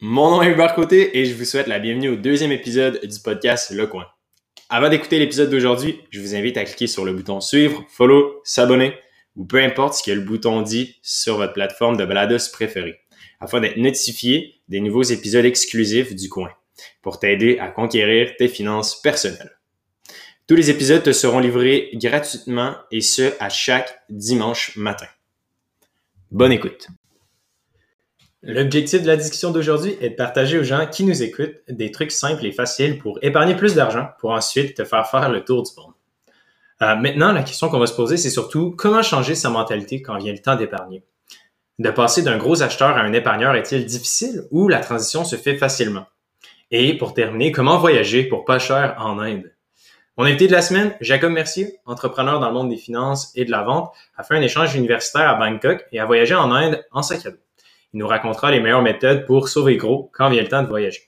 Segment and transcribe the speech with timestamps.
[0.00, 3.18] Mon nom est Hubert Côté et je vous souhaite la bienvenue au deuxième épisode du
[3.18, 4.04] podcast Le Coin.
[4.68, 8.94] Avant d'écouter l'épisode d'aujourd'hui, je vous invite à cliquer sur le bouton suivre, follow, s'abonner
[9.36, 13.00] ou peu importe ce que le bouton dit sur votre plateforme de balados préférée
[13.40, 16.50] afin d'être notifié des nouveaux épisodes exclusifs du coin
[17.00, 19.56] pour t'aider à conquérir tes finances personnelles.
[20.46, 25.08] Tous les épisodes te seront livrés gratuitement et ce à chaque dimanche matin.
[26.30, 26.86] Bonne écoute.
[28.48, 32.12] L'objectif de la discussion d'aujourd'hui est de partager aux gens qui nous écoutent des trucs
[32.12, 35.70] simples et faciles pour épargner plus d'argent pour ensuite te faire faire le tour du
[35.76, 35.94] monde.
[36.80, 40.16] Euh, maintenant, la question qu'on va se poser, c'est surtout comment changer sa mentalité quand
[40.18, 41.02] vient le temps d'épargner?
[41.80, 45.56] De passer d'un gros acheteur à un épargneur est-il difficile ou la transition se fait
[45.56, 46.06] facilement?
[46.70, 49.52] Et pour terminer, comment voyager pour pas cher en Inde?
[50.16, 53.50] Mon invité de la semaine, Jacob Mercier, entrepreneur dans le monde des finances et de
[53.50, 57.02] la vente, a fait un échange universitaire à Bangkok et a voyagé en Inde en
[57.02, 57.26] sac.
[57.96, 61.00] Il nous racontera les meilleures méthodes pour sauver gros quand vient le temps de voyager.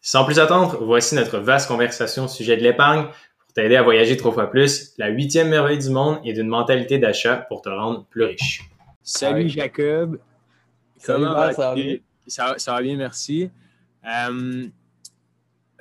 [0.00, 3.04] Sans plus attendre, voici notre vaste conversation au sujet de l'épargne
[3.38, 6.96] pour t'aider à voyager trois fois plus, la huitième merveille du monde et d'une mentalité
[6.96, 8.62] d'achat pour te rendre plus riche.
[9.02, 10.18] Salut Jacob.
[11.04, 11.52] Comment va?
[11.52, 11.74] Ça,
[12.26, 13.50] ça, ça, va bien, merci.
[14.06, 14.68] Euh,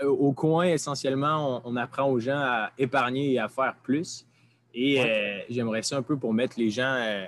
[0.05, 4.27] au coin, essentiellement, on, apprend aux gens à épargner et à faire plus.
[4.73, 7.25] Et euh, j'aimerais ça un peu pour mettre les gens euh,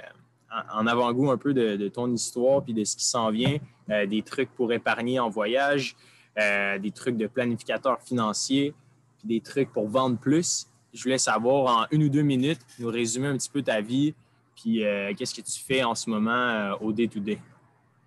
[0.74, 4.50] en avant-goût un peu de, ton histoire puis de ce qui s'en vient, des trucs
[4.56, 5.96] pour épargner en voyage,
[6.38, 8.74] des trucs de planificateur financier,
[9.20, 10.68] puis des trucs pour vendre plus.
[10.94, 14.14] Je voulais savoir en une ou deux minutes, nous résumer un petit peu ta vie,
[14.56, 17.40] puis euh, qu'est-ce que tu fais en ce moment euh, au day-to-day?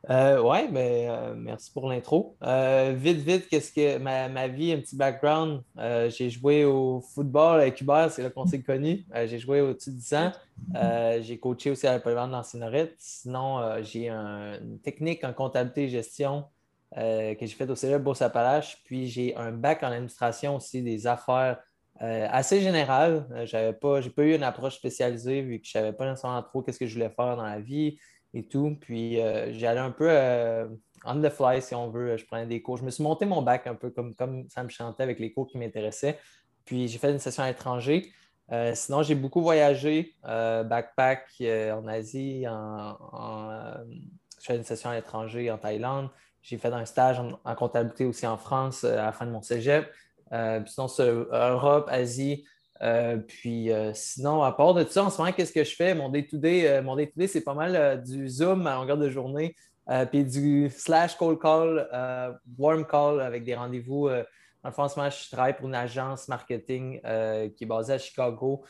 [0.09, 2.37] Euh, oui, ben, merci pour l'intro.
[2.41, 5.63] vite, vite, qu'est-ce que ma, ma, vie, un petit background.
[6.09, 9.05] j'ai joué au football avec Hubert, c'est là qu'on s'est connus.
[9.27, 10.33] j'ai joué au-dessus de 10 ans.
[11.23, 16.45] j'ai coaché aussi à la polyvalente dans Sinon, j'ai une technique en comptabilité et gestion
[16.95, 18.83] que j'ai faite au Célèbre Bourse-Appalaches.
[18.85, 21.59] Puis j'ai un bac en administration aussi des affaires
[22.03, 23.27] euh, assez général.
[23.33, 26.43] Euh, j'avais pas, j'ai pas eu une approche spécialisée vu que je savais pas nécessairement
[26.43, 27.99] trop qu'est-ce que je voulais faire dans la vie
[28.35, 28.77] et tout.
[28.81, 30.11] Puis euh, j'allais un peu
[31.05, 32.17] on the fly si on veut.
[32.17, 32.77] Je prenais des cours.
[32.77, 35.33] Je me suis monté mon bac un peu comme, comme ça me chantait avec les
[35.33, 36.19] cours qui m'intéressaient.
[36.65, 38.11] Puis j'ai fait une session à l'étranger.
[38.75, 42.97] sinon, j'ai beaucoup voyagé, backpack en Asie, en,
[44.41, 46.09] je fais une session à l'étranger en Thaïlande.
[46.43, 49.89] J'ai fait un stage en comptabilité aussi en France à la fin de mon cégep.
[50.33, 52.45] Euh, sinon, c'est Europe, Asie.
[52.83, 55.95] Euh, puis euh, sinon, à part de ça, en ce moment, qu'est-ce que je fais?
[55.95, 59.55] Mon day-to-day, mon day-to-day, c'est pas mal du Zoom à longueur de journée,
[60.11, 61.89] puis du slash cold call,
[62.59, 64.09] warm call avec des rendez-vous.
[64.63, 68.65] en ce moment, je travaille pour une agence marketing qui est basée à Chicago.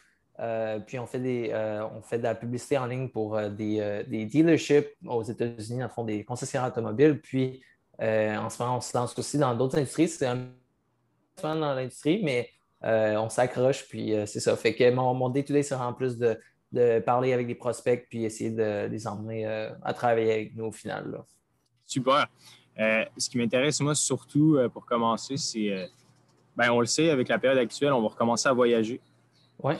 [0.87, 1.53] puis on fait, des,
[1.94, 6.05] on fait de la publicité en ligne pour des, des, dealerships aux États-Unis, en fond
[6.05, 7.21] des concessionnaires automobiles.
[7.21, 7.62] Puis
[7.99, 10.09] en ce moment, on se lance aussi dans d'autres industries.
[10.09, 10.49] C'est un
[11.43, 12.56] dans l'industrie, mais euh,
[12.87, 14.57] on s'accroche, puis euh, c'est ça.
[14.57, 16.39] Fait que mon, mon day-to-day sera en plus de,
[17.01, 20.73] parler avec des prospects, puis essayer de, les emmener euh, à travailler avec nous au
[20.73, 21.23] final.
[21.87, 22.27] Super.
[22.77, 25.89] ce qui m'intéresse, moi, surtout pour commencer, c'est,
[26.57, 29.01] ben, on le sait, avec la période actuelle, on va recommencer à voyager.
[29.63, 29.79] Ouais.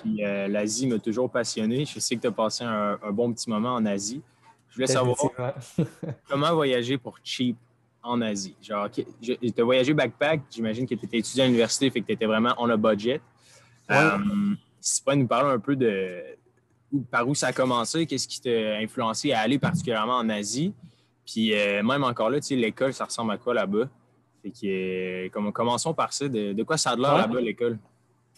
[0.49, 1.85] l'Asie m'a toujours passionné.
[1.85, 4.23] Je sais que tu as passé un, un, bon petit moment en Asie.
[4.71, 5.17] Je voulais savoir
[6.29, 7.57] comment voyager pour cheap?
[8.07, 8.57] En Asie?
[8.63, 9.05] Genre, tu
[9.59, 12.55] as voyagé backpack, j'imagine que tu étais étudiant à l'université, fait que tu étais vraiment
[12.59, 13.21] on a budget.
[13.91, 14.19] Euh,
[14.81, 16.23] si tu pourrais nous parler un peu de
[17.11, 20.73] par où ça a commencé, qu'est-ce qui t'a influencé à aller particulièrement en Asie?
[21.27, 23.89] Puis euh, même encore là, tu sais, l'école, ça ressemble à quoi là-bas?
[24.43, 26.29] Fait que, comme, commençons par ça.
[26.29, 27.79] De, quoi ça a l'air là-bas, l'école?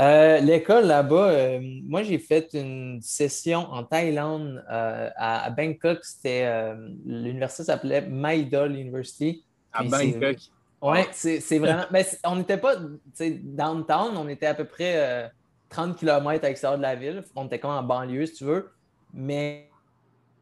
[0.00, 5.98] Euh, l'école là-bas, moi j'ai fait une session en Thaïlande à, Bangkok.
[6.02, 6.74] C'était
[7.04, 9.44] l'université s'appelait Maidol University.
[9.72, 10.38] À Bangkok.
[10.80, 11.84] Oui, c'est vraiment.
[11.90, 12.76] Ben, on n'était pas
[13.20, 15.30] downtown, on était à peu près
[15.70, 17.22] 30 euh, km à l'extérieur de la ville.
[17.34, 18.70] On était comme en banlieue, si tu veux.
[19.12, 19.68] Mais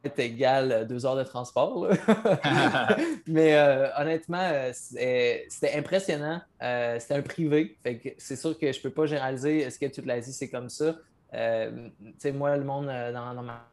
[0.05, 1.89] c'était égal euh, deux heures de transport.
[3.27, 6.43] mais euh, honnêtement, c'était impressionnant.
[6.61, 7.79] c'était un privé.
[8.19, 10.97] c'est sûr que je ne peux pas généraliser est-ce que toute l'Asie, c'est comme ça?
[11.33, 13.67] moi, le monde dans, dans ma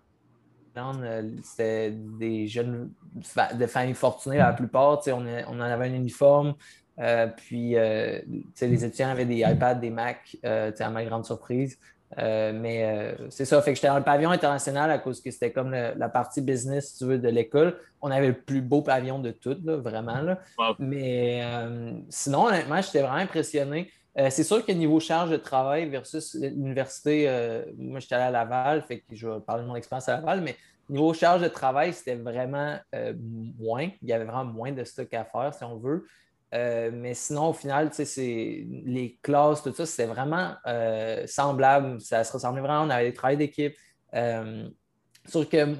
[1.44, 2.92] c'était des jeunes
[3.56, 5.02] de familles fortunées, la plupart.
[5.08, 6.56] On, on, en avait un uniforme.
[7.00, 8.20] Euh, puis, euh,
[8.62, 11.78] les étudiants avaient des iPads, des Macs, à ma grande surprise.
[12.18, 15.72] mais c'est ça, fait que j'étais dans le pavillon international à cause que c'était comme
[15.72, 17.78] la partie business, tu veux, de l'école.
[18.02, 20.22] On avait le plus beau pavillon de toutes, vraiment.
[20.22, 20.40] Là.
[20.80, 21.42] Mais
[22.10, 23.92] sinon, honnêtement, j'étais vraiment impressionné.
[24.16, 27.28] C'est sûr que niveau charge de travail versus l'université,
[27.78, 30.42] moi j'étais allé à Laval, fait que je vais parler de mon expérience à Laval,
[30.42, 30.56] mais
[30.90, 33.90] Niveau charge de travail, c'était vraiment euh, moins.
[34.02, 36.06] Il y avait vraiment moins de stock à faire, si on veut.
[36.54, 42.02] Euh, mais sinon, au final, les classes, tout ça, c'était vraiment euh, semblable.
[42.02, 42.84] Ça se ressemblait vraiment.
[42.84, 43.76] On avait des travails d'équipe.
[45.26, 45.76] sauf que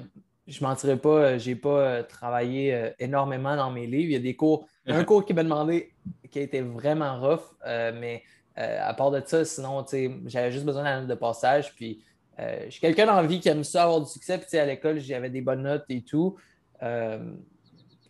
[0.46, 4.10] je ne mentirais pas, je n'ai pas travaillé énormément dans mes livres.
[4.10, 5.92] Il y a des cours, un cours qui m'a demandé
[6.30, 8.22] qui a été vraiment rough, mais
[8.56, 9.84] à part de ça, sinon,
[10.26, 11.74] j'avais juste besoin d'un note de passage.
[11.74, 12.02] Puis
[12.38, 14.38] euh, je suis quelqu'un d'envie qui aime ça avoir du succès.
[14.38, 16.36] Puis à l'école, j'avais des bonnes notes et tout.
[16.82, 17.34] Euh,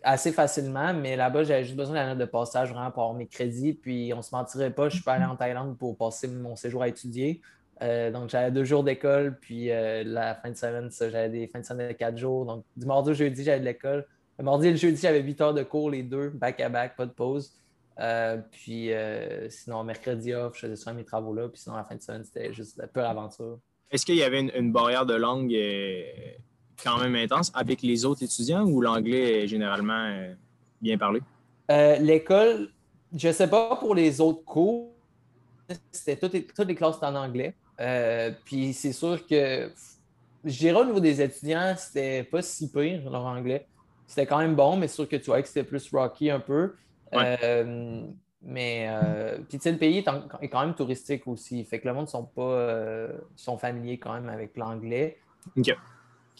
[0.02, 3.26] assez facilement, mais là-bas, j'avais juste besoin la note de passage vraiment pour avoir mes
[3.26, 3.72] crédits.
[3.72, 6.82] Puis on se mentirait pas, je suis pas allé en Thaïlande pour passer mon séjour
[6.82, 7.40] à étudier.
[7.82, 11.64] Euh, donc j'avais deux jours d'école, puis la fin de semaine, j'avais des fins de
[11.64, 12.44] semaine de quatre jours.
[12.44, 14.06] Donc du mardi au jeudi, j'avais de l'école.
[14.38, 16.96] Le mardi et le jeudi, j'avais huit heures de cours, les deux, back à back,
[16.96, 17.52] pas de pause.
[18.50, 18.90] puis
[19.48, 21.48] sinon, mercredi off, je faisais souvent mes travaux là.
[21.48, 23.58] Puis sinon, la fin de semaine, c'était juste la pure aventure.
[23.94, 26.02] Est-ce qu'il y avait une, barrière de langue euh,
[26.82, 30.34] quand même intense avec les autres étudiants ou l'anglais est généralement euh,
[30.82, 31.20] bien parlé?
[31.70, 32.70] Euh, l'école,
[33.14, 34.90] je ne sais pas pour les autres cours,
[35.92, 37.54] c'était toutes les, classes en anglais.
[38.44, 39.70] puis c'est sûr que,
[40.44, 43.64] je dirais au niveau des étudiants, c'était pas si pire leur anglais.
[44.06, 46.74] C'était quand même bon, mais sûr que tu vois que c'était plus rocky un peu.
[48.46, 51.64] Mais euh, puis, le pays est, quand même touristique aussi.
[51.64, 55.18] Fait que le monde sont pas euh, sont familiers quand même avec l'anglais.
[55.56, 55.74] OK.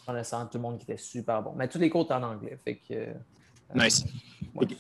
[0.07, 1.55] Connaissant tout le monde qui était super bon.
[1.57, 2.59] Mais tous les cours étaient en anglais.
[2.63, 2.93] Fait que.
[2.93, 3.15] Euh,
[3.75, 4.05] nice.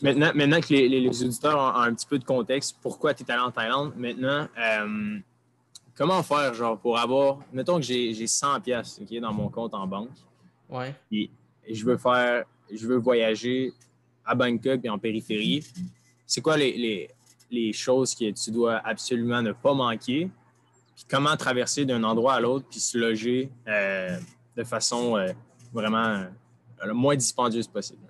[0.03, 3.41] maintenant, maintenant que les, auditeurs ont, un petit peu de contexte, pourquoi tu es allé
[3.41, 4.47] en Thaïlande, maintenant,
[5.95, 7.39] comment faire genre pour avoir.
[7.55, 10.11] Mettons que j'ai 100$ okay, dans mon compte en banque.
[10.69, 10.95] Ouais.
[11.11, 11.31] Et
[11.71, 12.45] je veux faire.
[12.73, 13.73] Je veux voyager
[14.25, 15.65] à Bangkok et en périphérie
[16.27, 17.11] c'est quoi les,
[17.73, 20.29] choses que tu dois absolument ne pas manquer,
[20.97, 24.19] puis comment traverser d'un endroit à l'autre, puis se loger euh,
[24.57, 25.29] de façon euh,
[25.73, 26.25] vraiment euh,
[26.85, 28.01] le moins dispendieuse possible?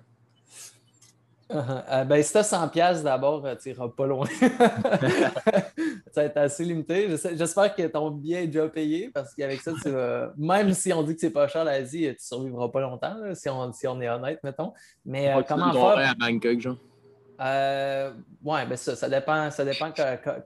[1.47, 2.07] Uh-huh.
[2.07, 2.71] ben, si tu as 100
[3.03, 4.27] d'abord, tu n'iras pas loin.
[6.15, 7.09] ça va être assez limité.
[7.33, 9.73] J'espère que ton billet est déjà payé parce qu'avec ça,
[10.37, 13.73] même si on dit que c'est pas cher l'Asie, tu survivras pas longtemps, si, on,
[13.73, 14.73] si on est honnête, mettons.
[15.05, 16.09] Mais comment faire?
[16.09, 16.77] à Bangkok, genre?
[17.41, 18.13] Euh,
[18.45, 19.91] oui, ben ça, ça dépend, ça dépend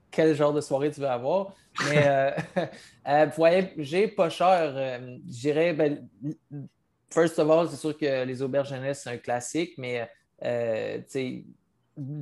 [0.10, 1.54] quel genre de soirée tu veux avoir.
[1.88, 2.31] Mais euh,
[3.07, 6.07] euh voyager pas cher, euh, je dirais, ben,
[7.12, 10.10] first of all, c'est sûr que les auberges jeunesse, c'est un classique, mais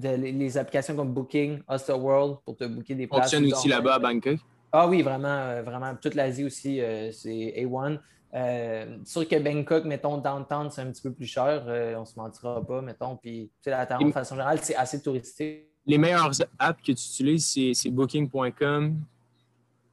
[0.01, 3.31] les applications comme Booking, Hostel World pour te booker des places.
[3.31, 4.39] Fonctionne aussi là-bas à Bangkok?
[4.71, 5.95] Ah oui, vraiment, vraiment.
[6.01, 6.81] Toute l'Asie aussi,
[7.12, 8.00] c'est A1.
[8.33, 11.63] Euh, sûr que Bangkok, mettons, downtown, c'est un petit peu plus cher.
[11.68, 13.15] Euh, on ne se mentira pas, mettons.
[13.15, 15.63] Puis, la Thaïlande, de façon générale, c'est assez touristique.
[15.85, 18.97] Les meilleures apps que tu utilises, c'est Booking.com.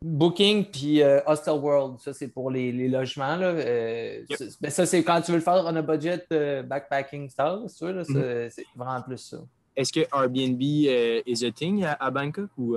[0.04, 3.36] Booking puis euh, Hostel World, ça c'est pour les, logements.
[3.36, 3.54] Là.
[3.54, 6.26] Ben, ça, c'est quand tu veux le faire on a budget
[6.62, 9.38] backpacking style, c'est vraiment plus ça.
[9.76, 12.50] Est-ce que Airbnb est a thing à, Bangkok?
[12.56, 12.76] Ou,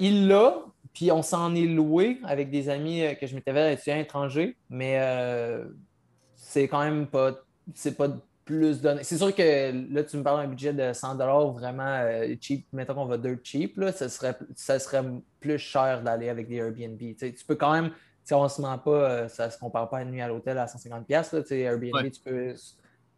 [0.00, 3.74] il l'a, puis on s'en est loué avec des amis euh, que je m'étais fait
[3.74, 5.64] étudiants étrangers, mais euh,
[6.34, 7.32] c'est quand même pas,
[7.74, 8.08] c'est pas
[8.44, 9.04] plus donné.
[9.04, 11.16] C'est sûr que là, tu me parles d'un budget de 100
[11.52, 12.66] vraiment euh, cheap.
[12.72, 15.04] Mettons qu'on va deux cheap, là, ça, serait, ça serait
[15.38, 16.98] plus cher d'aller avec des Airbnb.
[16.98, 17.92] tu peux quand même,
[18.24, 20.66] si on se ment pas, ça se compare pas à une nuit à l'hôtel à
[20.66, 21.54] 150$.
[21.54, 22.54] Airbnb, tu peux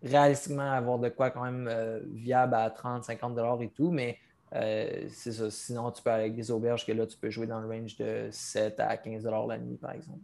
[0.02, 1.70] réalistiquement avoir de quoi quand même
[2.12, 4.18] viable à 30, 50$ et tout, mais
[4.54, 5.50] euh, c'est ça.
[5.50, 7.96] Sinon, tu peux aller avec des auberges que là, tu peux jouer dans le range
[7.96, 10.20] de 7 à 15 la nuit, par exemple.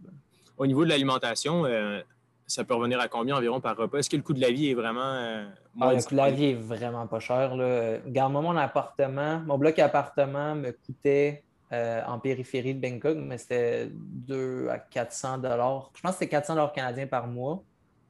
[0.57, 2.01] Au niveau de l'alimentation, euh,
[2.47, 3.99] ça peut revenir à combien environ par repas?
[3.99, 5.01] Est-ce que le coût de la vie est vraiment.
[5.01, 5.47] Euh,
[5.81, 7.57] ah, le coût de la vie est vraiment pas cher.
[7.57, 7.99] Là.
[8.05, 9.41] Regarde-moi mon appartement.
[9.47, 16.01] Mon bloc appartement me coûtait en périphérie de Bangkok, mais c'était 2 à 400 Je
[16.01, 17.63] pense que c'était 400 canadiens par mois.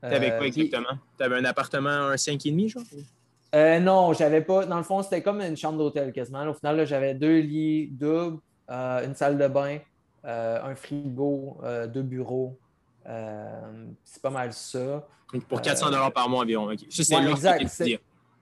[0.03, 0.99] Tu avais quoi exactement?
[1.17, 2.83] Tu avais un appartement, un 5,5, genre?
[3.55, 4.67] Euh, non, j'avais pas.
[4.67, 6.47] Dans le fond, c'était comme une chambre d'hôtel quasiment.
[6.47, 8.39] Au final, j'avais deux lits doubles,
[8.71, 9.79] euh, une salle de bain,
[10.25, 11.59] euh, un frigo,
[11.93, 12.59] deux bureaux.
[13.05, 15.07] c'est pas mal ça.
[15.49, 16.71] pour 400 dollars par mois environ.
[16.91, 17.65] Ça, c'est ouais, exact.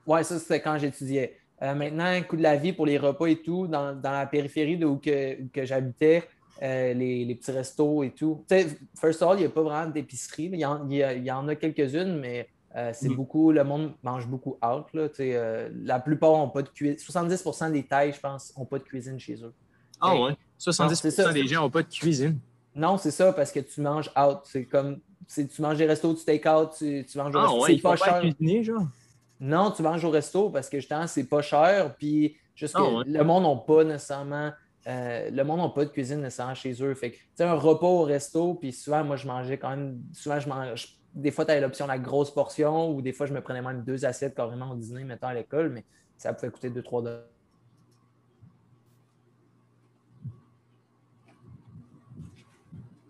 [0.06, 1.38] Oui, ça, c'était quand j'étudiais.
[1.60, 4.98] maintenant, coût de la vie pour les repas et tout, dans, la périphérie de où
[4.98, 6.24] que, j'habitais,
[6.60, 8.44] les, petits restos et tout.
[8.98, 10.50] first of all, il n'y a pas vraiment d'épicerie.
[10.52, 13.14] Il, il, y en a quelques-unes, mais euh, c'est mm.
[13.14, 14.86] beaucoup, le monde mange beaucoup out.
[14.92, 16.96] Là, euh, la plupart n'ont pas de cuisine.
[16.96, 19.54] 70% des tailles, je pense, n'ont pas de cuisine chez eux.
[19.98, 20.36] Ah ouais?
[20.60, 22.38] 70% des gens n'ont pas de cuisine.
[22.74, 24.40] Non, c'est ça, parce que tu manges out.
[24.44, 27.66] C'est comme tu manges des restos, tu take out, tu, manges au ah, resto.
[27.66, 28.20] c'est pas cher.
[28.20, 28.86] Cuisiner, genre?
[29.40, 31.94] Non, tu manges au resto parce que justement, c'est pas cher.
[31.96, 34.52] Puis juste ah, le monde n'a pas nécessairement.
[34.86, 36.94] Euh, le monde n'a pas de cuisine nécessairement chez eux.
[36.94, 40.00] Fait que, un repas au resto, puis souvent, moi, je mangeais quand même.
[40.12, 43.32] Souvent, je mange des fois, tu avais l'option la grosse portion ou des fois, je
[43.32, 45.84] me prenais même deux assiettes carrément au dîner, mettons à l'école, mais
[46.18, 47.22] ça pouvait coûter 2-3 dollars.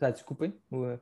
[0.00, 0.52] Ça a-tu coupé?
[0.71, 0.85] Ou...
[0.85, 0.97] Euh?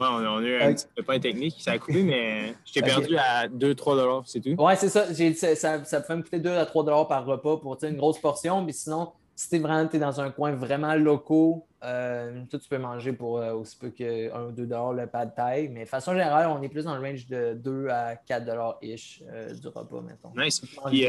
[0.00, 1.56] Ouais, on, a eu un petit peu technique.
[1.60, 4.60] Ça a coupé, mais je t'ai perdu à 2-3 c'est tout.
[4.60, 5.06] Ouais, c'est ça.
[5.54, 5.84] ça.
[5.84, 8.62] Ça peut me coûter 2 à 3 par repas pour une grosse portion.
[8.62, 13.12] Mais sinon, si tu vraiment es dans un coin vraiment locaux, euh, tu peux manger
[13.12, 15.68] pour euh, aussi peu que 1 ou 2 le pas de taille.
[15.68, 19.22] Mais de façon générale, on est plus dans le range de 2 à 4 ish
[19.28, 20.32] euh, du repas, mettons.
[20.36, 20.60] Nice.
[20.86, 21.06] Puis,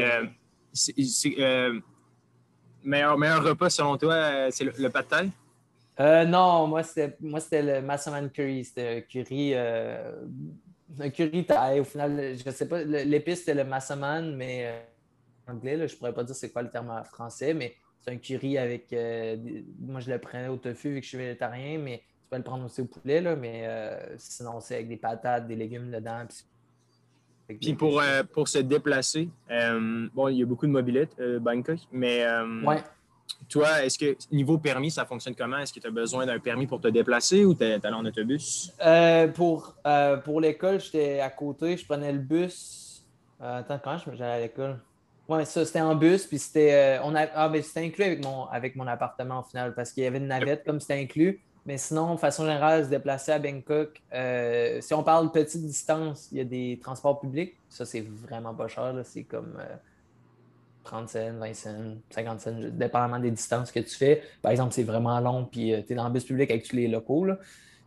[0.72, 0.94] c'est,
[2.84, 5.30] meilleur, meilleur repas selon toi, c'est le, le pas de taille?
[5.98, 8.64] Euh, non, moi c'était, moi, c'était le Massaman Curry.
[8.64, 10.22] C'était un curry, euh,
[10.98, 11.46] un curry
[11.78, 14.68] Au final, je ne sais pas, l'épice c'était le Massaman, mais
[15.46, 17.52] en euh, anglais, là, je ne pourrais pas dire c'est quoi le terme en français,
[17.52, 18.92] mais c'est un curry avec.
[19.80, 22.42] moi, je le prenais au tofu vu que je suis végétarien, mais tu peux le
[22.42, 23.68] prendre aussi au poulet, là, mais
[24.16, 26.26] sinon, c'est avec des patates, des légumes dedans.
[27.46, 28.00] Puis, pour,
[28.32, 32.24] pour se déplacer, bon, il y a beaucoup de mobilettes, Bangkok, mais.
[32.64, 32.82] ouais
[33.48, 35.58] toi, est-ce que niveau permis, ça fonctionne comment?
[35.58, 38.04] Est-ce que tu as besoin d'un permis pour te déplacer ou tu es allé en
[38.04, 38.72] autobus?
[38.84, 43.04] Euh, pour euh, pour l'école, j'étais à côté, je prenais le bus.
[43.40, 44.78] Euh, attends, quand j'allais à l'école?
[45.30, 48.86] Oui, ça, c'était en bus, puis c'était a, ah, c'était inclus avec mon, avec mon
[48.86, 51.40] appartement au final, parce qu'il y avait une navette comme c'était inclus.
[51.66, 54.02] Mais sinon, de façon générale, se déplacer à Bangkok,
[54.80, 57.54] si on parle petite distance, il y a des transports publics.
[57.68, 58.94] Ça, c'est vraiment pas cher.
[59.04, 59.56] C'est comme
[60.84, 64.22] 30 cents, 20 cents, 50 cents, dépendamment des distances que tu fais.
[64.42, 66.76] Par exemple, c'est vraiment long, puis euh, tu es dans le bus public avec tous
[66.76, 67.26] les locaux.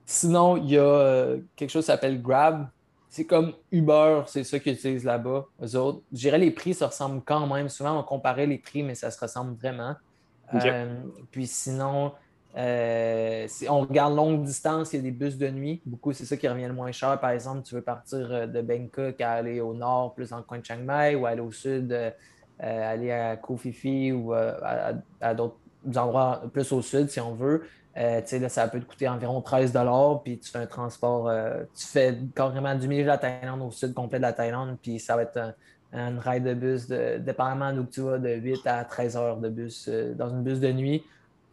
[0.05, 2.67] Sinon, il y a euh, quelque chose qui s'appelle Grab.
[3.13, 6.01] C'est comme Uber, c'est ça qu'ils utilisent là-bas, eux autres.
[6.11, 7.69] Je dirais les prix se ressemblent quand même.
[7.69, 9.93] Souvent, on comparait les prix, mais ça se ressemble vraiment.
[10.55, 10.95] Euh,
[11.29, 12.13] puis sinon,
[12.55, 15.79] on regarde longue distance, il y a des bus de nuit.
[15.85, 17.19] Beaucoup, c'est ça qui revient le moins cher.
[17.19, 20.57] Par exemple, tu veux partir de Bangkok à aller au nord, plus dans le coin
[20.57, 21.91] de Chiang Mai, ou aller au sud,
[22.63, 25.57] euh, aller à Kofifi ou euh, à, d'autres
[25.95, 27.61] endroits plus au sud, si on veut.
[27.97, 29.73] Euh, là, ça peut te coûter environ 13
[30.23, 31.31] puis tu fais un transport,
[31.77, 34.99] tu fais carrément du milieu de la Thaïlande au sud complet de la Thaïlande, puis
[34.99, 35.53] ça va être
[35.91, 39.49] un, ride de bus, de, dépendamment d'où tu vas, de 8 à 13 heures de
[39.49, 41.03] bus dans une bus de nuit.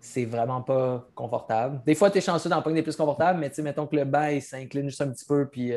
[0.00, 1.82] C'est vraiment pas confortable.
[1.84, 4.40] Des fois, tu es chanceux d'en prendre des plus confortables, mais mettons que le bail
[4.40, 5.74] s'incline juste un petit peu, puis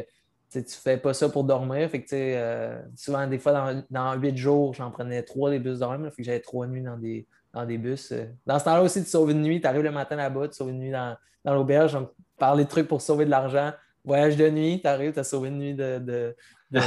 [0.61, 1.89] tu fais pas ça pour dormir.
[1.89, 6.11] Fait que, euh, souvent, des fois, dans, huit jours, j'en prenais trois des bus dormir.
[6.11, 8.11] Fait que j'avais trois nuits dans des, dans des bus.
[8.11, 8.25] Euh.
[8.45, 9.61] Dans ce temps-là aussi, tu sauves une nuit.
[9.61, 11.95] Tu arrives le matin là-bas, tu sauves une nuit dans, dans l'auberge.
[11.95, 13.71] On parle des trucs pour sauver de l'argent.
[14.03, 16.35] Voyage de nuit, tu arrives, tu as sauvé une nuit de, de,
[16.71, 16.79] de,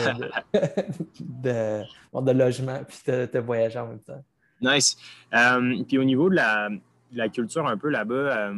[2.33, 4.23] logement, puis tu as voyagé en même temps.
[4.61, 4.99] Nice.
[5.33, 6.69] Euh, puis au niveau de la,
[7.13, 8.51] la culture un peu là-bas,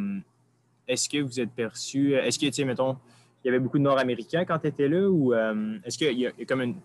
[0.89, 2.97] est-ce que vous êtes perçu, est-ce que, tu sais, mettons,
[3.45, 6.27] il y avait beaucoup de Nord-Américains quand tu étais là ou euh, est-ce qu'il y,
[6.27, 6.77] a comme une.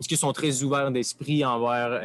[0.00, 2.00] Est-ce qu'ils sont très ouverts d'esprit envers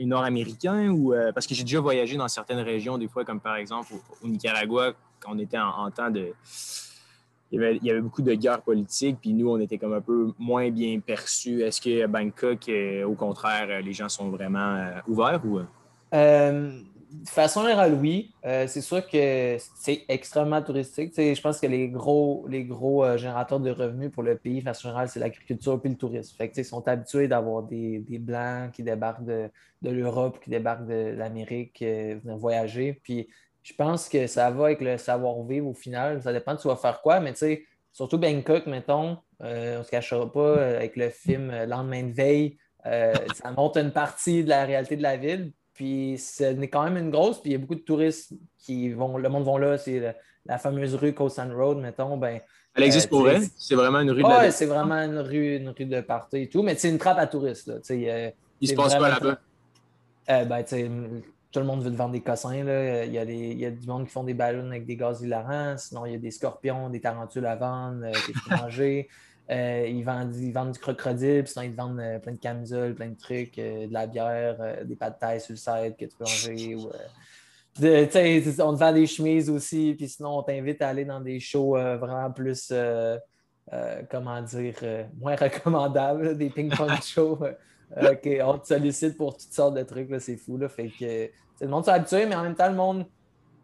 [0.00, 1.12] les Nord-Américains ou.
[1.12, 3.92] Euh, parce que j'ai déjà voyagé dans certaines régions, des fois, comme par exemple
[4.22, 6.32] au, Nicaragua, quand on était en, temps de.
[7.52, 10.70] Il y, avait, beaucoup de guerres politiques, puis nous, on était comme un peu moins
[10.70, 11.62] bien perçus.
[11.62, 12.70] Est-ce que Bangkok,
[13.04, 15.58] au contraire, les gens sont vraiment ouverts ou
[17.26, 18.32] façon générale, oui.
[18.44, 21.12] Euh, c'est sûr que c'est extrêmement touristique.
[21.16, 24.64] je pense que les gros, les gros euh, générateurs de revenus pour le pays, de
[24.64, 26.36] façon générale, c'est l'agriculture et le tourisme.
[26.56, 29.50] Ils sont habitués d'avoir des, Blancs qui débarquent de,
[29.82, 33.00] l'Europe, qui débarquent de l'Amérique, euh, venir voyager.
[33.02, 33.28] Puis
[33.62, 36.22] je pense que ça va avec le savoir-vivre au final.
[36.22, 37.34] Ça dépend de tu vas faire quoi, mais
[37.92, 43.52] surtout Bangkok, mettons, on ne se cachera pas, avec le film Lendemain de veille, ça
[43.56, 45.52] montre une partie de la réalité de la ville.
[45.80, 48.90] Puis ce n'est quand même une grosse, puis il y a beaucoup de touristes qui
[48.92, 52.18] vont, le monde vont là, c'est la, fameuse rue Coast Road, mettons.
[52.18, 52.42] Ben,
[52.74, 53.44] Elle existe euh, pour elle?
[53.56, 56.50] C'est vraiment une rue de Oui, c'est vraiment une rue, une rue de partout et
[56.50, 57.66] tout, mais c'est une trappe à touristes.
[57.66, 57.76] Là,
[58.60, 59.38] il se passe quoi là-bas?
[60.28, 60.62] Euh, ben,
[61.50, 62.62] tout le monde veut te vendre des cossins.
[62.62, 63.06] Là.
[63.06, 64.96] Il, y a des, il y a du monde qui font des ballons avec des
[64.96, 65.78] gaz hilarants.
[65.78, 69.08] Sinon, il y a des scorpions, des tarentules à vendre, euh, des manger.
[69.50, 73.08] Euh, ils, vendent, vendent, du crocodile, puis sinon ils vendent euh, plein de camisoles, plein
[73.08, 76.16] de trucs, euh, de la bière, des pâtes de taille sur le site que tu
[76.16, 76.76] peux manger.
[76.76, 76.88] Ou,
[77.78, 81.72] on te vend des chemises aussi, puis sinon on t'invite à aller dans des shows
[81.72, 82.72] vraiment plus,
[84.10, 84.74] comment dire,
[85.18, 87.40] moins recommandables, des ping-pong shows.
[87.96, 90.58] on te sollicite pour toutes sortes de trucs, c'est fou.
[90.58, 91.28] Là, fait que
[91.60, 93.06] le monde s'est habitué, mais en même temps, le monde,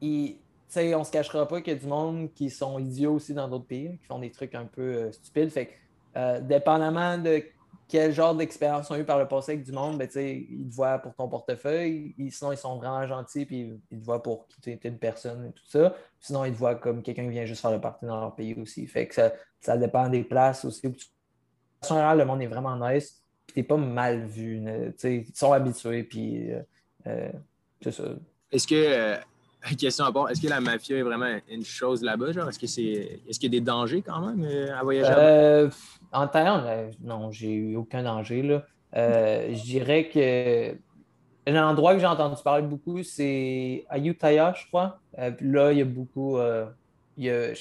[0.00, 0.38] il,
[0.74, 3.48] on on se cachera pas qu'il y a du monde qui sont idiots aussi dans
[3.48, 5.50] d'autres pays, qui font des trucs un peu euh, stupides.
[5.50, 5.72] Fait que,
[6.16, 7.42] euh, dépendamment de
[7.88, 10.98] quel genre d'expérience ont eu par le passé avec du monde, ben, ils te voient
[10.98, 12.14] pour ton portefeuille.
[12.30, 15.52] sinon, ils sont vraiment gentils puis ils te voient pour qui tu une personne et
[15.52, 15.94] tout ça.
[16.20, 18.54] Sinon, ils te voient comme quelqu'un qui vient juste faire le parti dans leur pays
[18.54, 18.86] aussi.
[18.86, 19.14] Fait que
[19.60, 20.88] ça, dépend des places aussi.
[21.82, 23.22] En général, le monde est vraiment nice.
[23.46, 24.64] Puis t'es pas mal vu.
[25.04, 26.08] Ils sont habitués.
[26.16, 26.62] Euh,
[27.06, 27.32] euh,
[27.80, 28.04] c'est ça.
[28.50, 29.16] Est-ce que.
[29.66, 32.28] Euh, question à part, est-ce que la mafia est vraiment une chose là-bas?
[32.48, 33.20] Est-ce que c'est.
[33.28, 35.70] Est-ce qu'il y a des dangers quand même à voyager?
[36.12, 38.42] En Thaïlande, euh, non, j'ai eu aucun danger.
[38.42, 38.64] Là.
[38.96, 40.76] Euh, je dirais que
[41.50, 44.98] l'endroit que j'ai entendu parler beaucoup, c'est Ayutthaya, je crois.
[45.18, 46.38] Euh, là, il y a beaucoup.
[46.38, 46.68] je
[47.50, 47.54] ne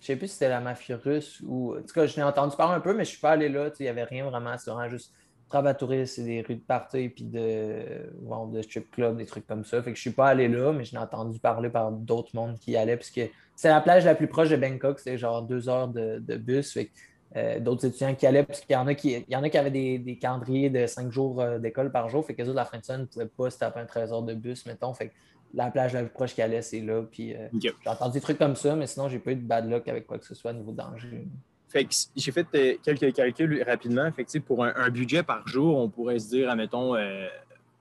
[0.00, 1.76] sais plus si c'était la mafia russe ou.
[1.76, 3.48] En tout cas, je l'ai entendu parler un peu, mais je ne suis pas allé
[3.48, 3.70] là.
[3.78, 4.56] Il n'y avait rien vraiment.
[4.56, 5.12] Vraiment juste
[5.50, 8.10] travail touriste, c'est des rues de party, puis de,
[8.52, 9.82] de strip club, des trucs comme ça.
[9.82, 12.58] Fait que je suis pas allé là, mais je l'ai entendu parler par d'autres mondes
[12.58, 13.20] qui y allaient, puisque
[13.54, 16.72] c'est la plage la plus proche de Bangkok, c'est genre deux heures de, bus.
[16.72, 16.90] Fait que
[17.36, 19.58] euh, d'autres étudiants qui allaient, parce qu'il y en a qui, y en a qui
[19.58, 22.64] avaient des, calendriers de cinq jours euh, d'école par jour, fait que les autres, la
[22.64, 24.94] fin de semaine, ne pouvaient pas se taper un 13 heures de bus, mettons.
[24.94, 25.14] Fait que
[25.52, 27.02] la plage la plus proche qui allait, c'est là.
[27.02, 29.68] Puis euh, j'ai entendu des trucs comme ça, mais sinon, j'ai pas eu de bad
[29.68, 31.26] luck avec quoi que ce soit au niveau danger.
[31.70, 32.46] Fait que j'ai fait
[32.82, 34.10] quelques calculs rapidement.
[34.46, 36.96] Pour un, budget par jour, on pourrait se dire, admettons,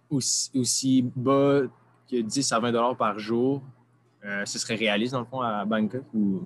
[0.10, 1.62] aussi, aussi, bas
[2.10, 3.63] que 10 à 20 par jour.
[4.24, 6.03] ce serait réaliste, dans le fond, à Bangkok?
[6.13, 6.43] Ou...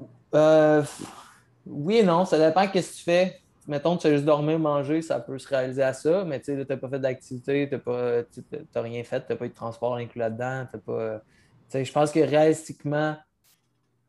[1.65, 3.39] Oui et non, ça dépend de ce que tu fais.
[3.67, 6.77] Mettons, tu as juste dormir, manger, ça peut se réaliser à ça, mais tu n'as
[6.77, 10.67] pas fait d'activité, tu n'as rien fait, tu n'as pas eu de transport inclus là-dedans.
[10.85, 11.21] Pas,
[11.73, 13.15] je pense que réalistiquement,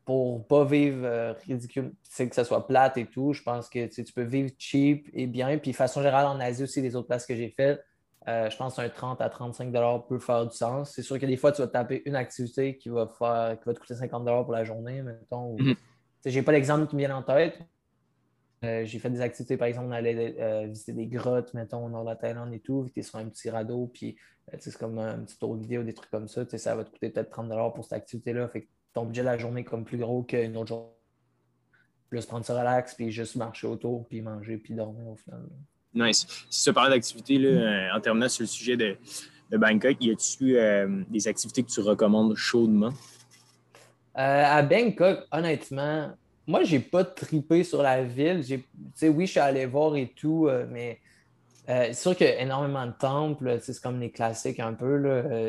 [0.05, 3.67] pour ne pas vivre euh, ridicule, c'est que ça soit plate et tout, je pense
[3.67, 5.57] que tu peux vivre cheap et bien.
[5.57, 7.83] Puis, de façon générale, en Asie aussi, les autres places que j'ai faites,
[8.27, 9.71] euh, je pense qu'un 30 à 35
[10.07, 10.93] peut faire du sens.
[10.93, 13.65] C'est sûr que des fois, tu vas te taper une activité qui va, faire, qui
[13.65, 15.55] va te coûter 50 pour la journée, mettons.
[15.55, 15.75] Mm-hmm.
[16.25, 17.59] J'ai pas l'exemple qui me vient en tête.
[18.63, 21.89] Euh, j'ai fait des activités, par exemple, on allait euh, visiter des grottes, mettons, au
[21.89, 22.87] nord de la Thaïlande et tout.
[22.91, 24.17] Tu es sur un petit radeau, puis
[24.59, 26.45] c'est comme un petit tour de vidéo, des trucs comme ça.
[26.57, 28.47] Ça va te coûter peut-être 30 pour cette activité-là.
[28.47, 30.89] Fait que ton budget de la journée comme plus gros qu'une autre journée.
[32.09, 35.43] Plus prendre ça relax, puis juste marcher autour, puis manger, puis dormir au final.
[35.93, 36.25] Nice.
[36.49, 37.37] Si tu parles d'activités,
[37.93, 38.97] en terminant sur le sujet de,
[39.51, 40.57] de Bangkok, y a-tu
[41.09, 42.93] des activités que tu recommandes chaudement?
[44.17, 46.11] Euh, à Bangkok, honnêtement,
[46.47, 48.41] moi, j'ai pas tripé sur la ville.
[49.01, 50.99] Oui, je suis allé voir et tout, euh, mais
[51.69, 53.57] euh, c'est sûr qu'il y a énormément de temples.
[53.61, 55.01] C'est comme les classiques un peu.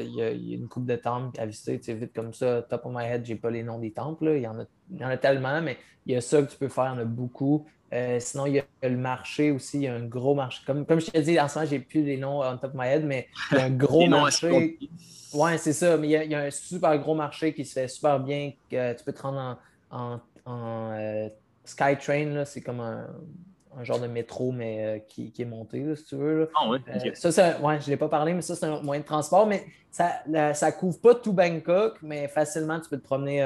[0.02, 1.94] Il y, a une coupe de temples à visiter.
[1.94, 4.32] Vite comme ça, top of my head, j'ai pas les noms des temples.
[4.36, 5.76] Il y, en a, y en a tellement, mais
[6.06, 6.92] il y a ça que tu peux faire.
[6.94, 7.66] Il y en a beaucoup.
[8.18, 9.78] sinon, il y a le marché aussi.
[9.78, 10.62] Il y a un gros marché.
[10.66, 12.74] Comme, comme je t'ai dit, en ce moment, j'ai plus les noms on top of
[12.74, 14.78] my head, mais il y a un gros marché.
[15.34, 15.96] Oui, c'est ça.
[15.96, 18.52] Mais il y, a, un super gros marché qui se fait super bien.
[18.70, 19.58] Que tu peux te rendre
[19.90, 21.28] en, en, euh,
[21.64, 22.44] Skytrain.
[22.44, 23.06] C'est comme un,
[23.84, 26.50] genre de métro, mais euh, qui, est monté, si tu veux.
[26.54, 29.00] Ah oui, euh, ça, ouais, je ne l'ai pas parlé, mais ça, c'est un moyen
[29.00, 29.46] de transport.
[29.46, 33.40] Mais ça ne couvre pas tout Bangkok, mais facilement, tu peux te promener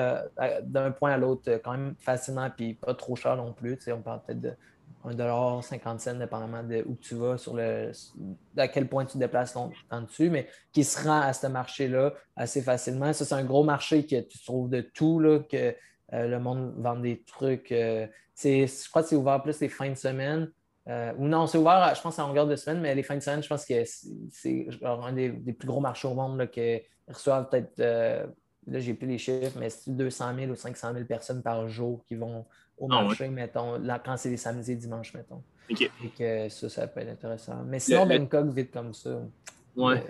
[0.63, 3.79] d'un point à l'autre quand même facilement, puis pas trop cher non plus.
[3.89, 4.55] on parle peut-être de
[5.05, 7.93] 1,50 cents, dépendamment de où tu vas, sur le,
[8.57, 12.13] à quel point tu te déplaces en dessus, mais qui se rend à ce marché-là
[12.37, 13.13] assez facilement.
[13.13, 15.75] Ça, c'est un gros marché que tu trouves de tout, là, que
[16.13, 17.73] euh, le monde vend des trucs.
[17.73, 18.07] Euh,
[18.43, 20.51] je crois que c'est ouvert plus les fins de semaine.
[20.89, 23.21] Euh, ou non, c'est ouvert, je pense, en longueur de semaine, mais les fins de
[23.21, 27.49] semaine, je pense que c'est un des, plus gros marchés au monde là, qui reçoivent
[27.49, 31.69] peut-être, là, j'ai plus les chiffres, mais c'est 200 000 ou 500 000 personnes par
[31.69, 32.45] jour qui vont
[32.79, 35.43] au ah marché, mettons, là, quand c'est les samedis et dimanches, mettons.
[35.69, 37.63] Et que ça, ça peut être intéressant.
[37.67, 39.21] Mais sinon, le, Bangkok, vite comme ça.
[39.77, 40.03] Ouais.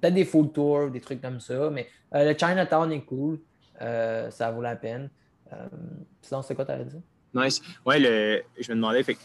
[0.00, 3.40] Peut-être des full tours, des trucs comme ça, mais le Chinatown est cool.
[3.78, 5.10] ça vaut la peine.
[5.52, 5.68] Euh,
[6.20, 7.00] sinon, c'est quoi tu as dit?
[7.34, 7.60] Nice.
[7.86, 9.16] Le, je me demandais, fait,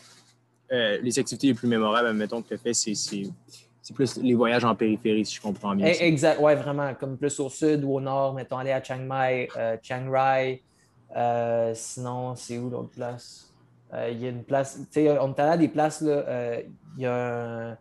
[0.71, 4.65] euh, les activités les plus mémorables, mettons, que tu as fait, c'est plus les voyages
[4.65, 5.87] en périphérie, si je comprends bien.
[5.87, 8.99] Eh, exact, ouais, vraiment, comme plus au sud ou au nord, mettons, aller à Chiang
[8.99, 10.63] Mai, euh, Chiang Rai.
[11.73, 13.53] sinon, c'est où l'autre place?
[14.09, 16.59] Il y a une place, tu sais, on est allé à des places, là,
[16.97, 17.77] il y a un.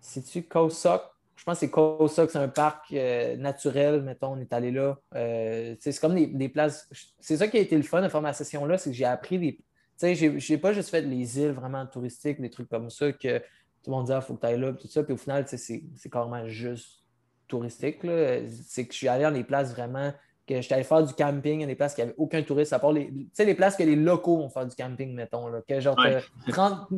[0.00, 1.02] C'est-tu Khao Sok?
[1.40, 4.98] Je pense que c'est Kosa, c'est un parc euh, naturel, mettons, on est allé là.
[5.14, 6.86] Euh, c'est comme des, places.
[7.18, 9.38] C'est ça qui a été le fun de faire ma session-là, c'est que j'ai appris
[9.38, 9.56] des.
[9.56, 9.62] Tu
[10.14, 13.90] sais, j'ai pas juste fait les îles vraiment touristiques, des trucs comme ça, que tout
[13.90, 15.02] le monde dit, il ah, faut que tu ailles là, tout ça.
[15.02, 17.04] Puis au final, c'est carrément juste
[17.48, 18.00] touristique.
[18.66, 20.12] C'est que je suis allé dans des places vraiment
[20.46, 23.06] que j'étais allé faire du camping, des places qui n'avaient aucun touriste, à part les,
[23.06, 25.48] tu sais, les places que les locaux vont faire du camping, mettons.
[25.48, 25.96] Là, que genre,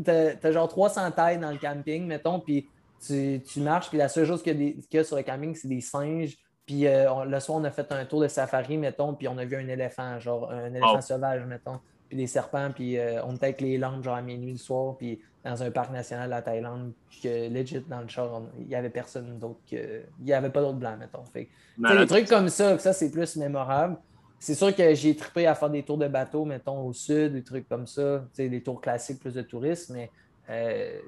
[0.05, 2.66] t'as genre 300 tailles dans le camping, mettons, puis
[3.07, 6.37] tu, marches, puis la seule chose qu'il y, a sur le camping, c'est des singes.
[6.67, 9.45] Puis euh, le soir, on a fait un tour de safari, mettons, puis on a
[9.45, 13.47] vu un éléphant, genre un éléphant sauvage, mettons, puis des serpents, puis euh, on était
[13.47, 16.43] avec les lampes, genre à minuit le soir, puis dans un parc national de la
[16.43, 20.03] Thaïlande que legit dans le char, il n'y avait personne d'autre que.
[20.21, 21.25] Il n'y avait pas d'autres blancs, mettons.
[21.33, 23.97] Fait, des trucs comme ça, ça c'est plus mémorable.
[24.38, 27.43] C'est sûr que j'ai trippé à faire des tours de bateau, mettons, au sud, des
[27.43, 30.11] trucs comme ça, des tours classiques plus de tourisme, mais
[30.53, 30.99] euh,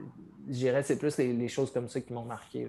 [0.49, 2.69] je dirais c'est plus les, choses comme ça qui m'ont marqué.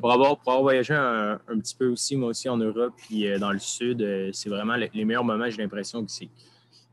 [0.00, 3.38] Pour, avoir, pour avoir voyagé un, petit peu aussi, moi aussi en Europe, puis euh,
[3.38, 6.28] dans le sud, euh, c'est vraiment les, meilleurs moments, j'ai l'impression que c'est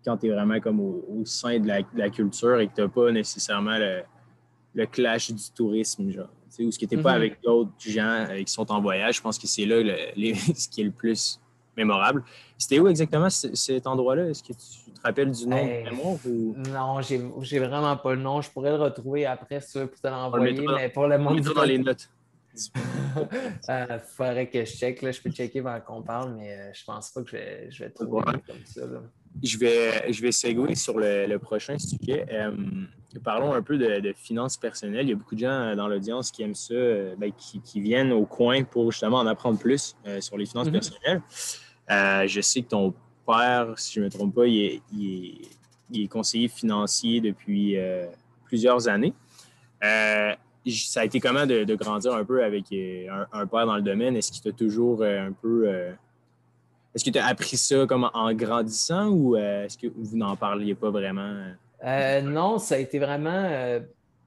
[0.03, 3.11] quand tu es vraiment comme au, sein de la, culture et que tu n'as pas
[3.11, 6.29] nécessairement le, clash du tourisme, genre.
[6.59, 7.15] Ou ce qui n'était pas mhm.
[7.15, 9.77] avec d'autres gens qui sont en voyage, je pense que c'est là
[10.55, 11.39] ce qui est le plus
[11.75, 12.23] mémorable.
[12.57, 14.29] C'était où exactement cet endroit-là?
[14.29, 16.55] Est-ce que tu te rappelles du nom de ou...
[16.69, 18.41] Non, j'ai vraiment pas le nom.
[18.41, 21.39] Je pourrais le retrouver après ça pour te l'envoyer, mais pour le moment.
[21.39, 22.09] dans les notes.
[22.55, 22.69] Il
[23.69, 25.01] euh, faudrait que je check.
[25.01, 25.11] Là.
[25.11, 27.83] Je peux checker avant qu'on parle, mais euh, je pense pas que je vais, je
[27.83, 28.81] vais trouver comme ça.
[29.41, 32.25] Je vais, je vais seguer sur le, prochain sujet.
[32.31, 32.51] Euh,
[33.23, 35.05] parlons un peu de, finances personnelles.
[35.05, 36.75] Il y a beaucoup de gens dans l'audience qui aiment ça,
[37.17, 40.71] ben, qui, viennent au coin pour justement en apprendre plus sur les finances mm-hmm.
[40.71, 41.21] personnelles.
[41.91, 42.93] Euh, je sais que ton
[43.25, 45.41] père, si je ne me trompe pas, il
[45.93, 48.07] est, conseiller financier depuis euh,
[48.45, 49.13] plusieurs années.
[49.83, 50.33] Euh,
[50.67, 54.15] ça a été comment de, grandir un peu avec un, père dans le domaine?
[54.15, 55.67] Est-ce qu'il t'a toujours un peu.
[56.95, 60.75] Est-ce que tu as appris ça comme en grandissant ou est-ce que vous n'en parliez
[60.75, 61.33] pas vraiment?
[62.23, 63.79] non, ça a été vraiment.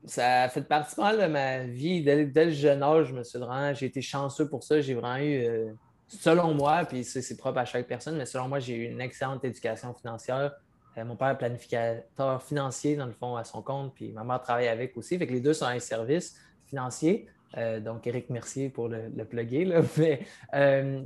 [0.04, 2.02] ça a fait partie de ma vie.
[2.02, 3.72] Dès, le jeune âge, je me suis vraiment.
[3.72, 4.80] J'ai été chanceux pour ça.
[4.80, 5.74] J'ai vraiment eu
[6.08, 9.44] selon moi, puis c'est propre à chaque personne, mais selon moi, j'ai eu une excellente
[9.44, 10.52] éducation financière.
[10.98, 14.40] Euh, mon père est planificateur financier, dans le fond, à son compte, puis ma mère
[14.40, 15.18] travaille avec aussi.
[15.18, 17.26] Fait que les deux sont un service financier.
[17.56, 19.64] Euh, donc, Eric Mercier pour le, le plugger.
[19.64, 19.82] Là.
[20.54, 21.02] Euh,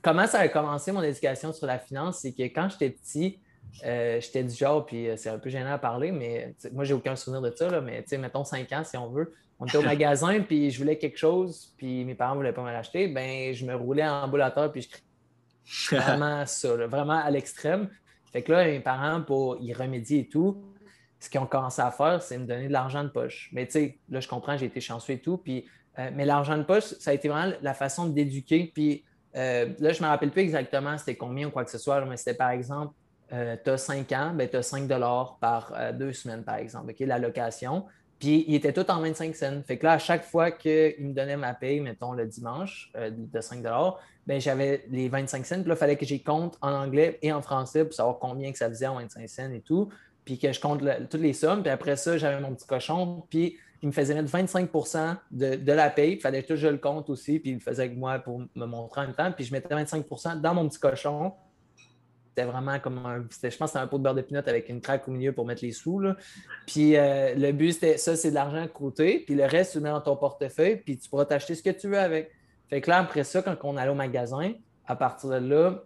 [0.00, 2.20] comment ça a commencé mon éducation sur la finance?
[2.20, 3.40] C'est que quand j'étais petit,
[3.82, 7.42] j'étais du genre, puis c'est un peu gênant à parler, mais moi, j'ai aucun souvenir
[7.42, 10.70] de ça, là, mais mettons 5 ans si on veut on était au magasin, puis
[10.70, 13.74] je voulais quelque chose, puis mes parents ne voulaient pas me l'acheter, ben je me
[13.74, 14.88] roulais en boule puis
[15.64, 17.88] je criais vraiment ça, vraiment à l'extrême.
[18.32, 20.64] Fait que là, mes parents, pour y remédier et tout,
[21.20, 23.50] ce qu'ils ont commencé à faire, c'est me donner de l'argent de poche.
[23.52, 25.36] Mais tu sais, là, je comprends, j'ai été chanceux et tout.
[25.36, 25.66] Puis,
[25.98, 28.72] euh, mais l'argent de poche, ça a été vraiment la façon d'éduquer.
[28.74, 29.04] Puis
[29.36, 32.04] euh, là, je ne me rappelle plus exactement c'était combien ou quoi que ce soit,
[32.04, 32.94] mais c'était par exemple,
[33.32, 34.88] euh, tu as 5 ans, ben, tu as 5
[35.40, 37.84] par deux semaines, par exemple, OK, la location.
[38.22, 39.62] Puis il était tout en 25 cents.
[39.66, 43.10] Fait que là, à chaque fois qu'il me donnait ma paye, mettons le dimanche euh,
[43.10, 43.64] de 5
[44.28, 45.56] ben j'avais les 25 cents.
[45.56, 48.52] Puis là, il fallait que j'y compte en anglais et en français pour savoir combien
[48.52, 49.88] que ça faisait en 25 cents et tout.
[50.24, 51.62] Puis que je compte toutes les sommes.
[51.62, 53.24] Puis après ça, j'avais mon petit cochon.
[53.28, 56.12] Puis il me faisait mettre 25% de, la paye.
[56.12, 57.40] Il fallait que je le compte aussi.
[57.40, 59.32] Puis il le faisait avec moi pour me montrer en même temps.
[59.32, 61.32] Puis je mettais 25% dans mon petit cochon.
[62.28, 63.26] C'était vraiment comme un.
[63.28, 65.44] Je pense que un pot de beurre de pinot avec une craque au milieu pour
[65.44, 65.98] mettre les sous.
[65.98, 66.16] Là.
[66.66, 69.18] Puis euh, le but, c'était ça, c'est de l'argent à côté.
[69.26, 70.76] Puis le reste, tu mets dans ton portefeuille.
[70.76, 72.30] Puis tu pourras t'acheter ce que tu veux avec.
[72.70, 74.52] Fait que là, après ça, quand on allait au magasin,
[74.86, 75.82] à partir de là,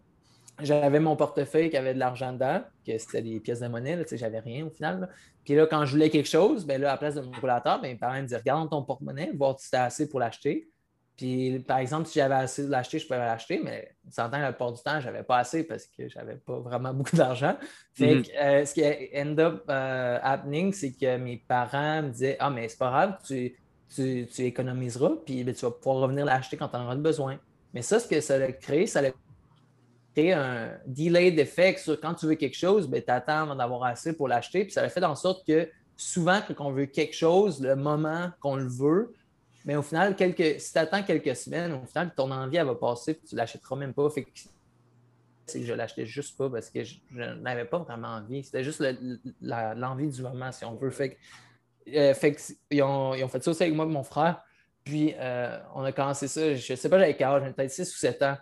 [0.62, 4.38] j'avais mon portefeuille qui avait de l'argent dedans, que c'était des pièces de monnaie, j'avais
[4.38, 5.08] rien au final.
[5.44, 7.80] Puis là, quand je voulais quelque chose, ben là, à la place de mon roulateur,
[7.80, 10.68] ben, mes parents me disaient Regarde ton porte-monnaie, voir si c'était assez pour l'acheter.
[11.16, 14.72] Puis, par exemple, si j'avais assez de l'acheter, je pouvais l'acheter, mais certains, la plupart
[14.72, 17.56] du temps, je n'avais pas assez parce que je n'avais pas vraiment beaucoup d'argent.
[17.94, 18.22] Fait mhm.
[18.22, 18.84] que, euh, ce qui
[19.18, 23.18] end up euh, happening, c'est que mes parents me disaient Ah, mais c'est pas grave,
[23.26, 23.56] tu,
[23.94, 27.38] tu, économiseras, puis ben, tu vas pouvoir revenir l'acheter quand tu en auras besoin.
[27.72, 29.10] Mais ça, ce que ça a créé, ça a
[30.18, 34.16] un delay d'effet sur quand tu veux quelque chose, ben, tu attends avant d'avoir assez
[34.16, 34.64] pour l'acheter.
[34.64, 38.30] Puis ça a fait en sorte que souvent, quand on veut quelque chose, le moment
[38.40, 39.12] qu'on le veut,
[39.64, 42.76] mais au final, quelques, si tu attends quelques semaines, au final, ton envie, elle va
[42.76, 44.08] passer, puis tu ne l'achèteras même pas.
[44.10, 44.30] Fait que
[45.46, 48.44] c'est que je l'achetais juste pas parce que je, n'avais pas vraiment envie.
[48.44, 48.82] C'était juste
[49.40, 50.90] l'envie du moment, si on veut.
[50.90, 51.18] Fait
[51.94, 52.14] euh,
[52.70, 54.42] ils, ont, fait ça aussi avec moi et mon frère.
[54.84, 57.92] Puis, euh, on a commencé ça, je ne sais pas, j'avais quel âge, peut-être 6
[57.92, 58.36] ou 7 ans.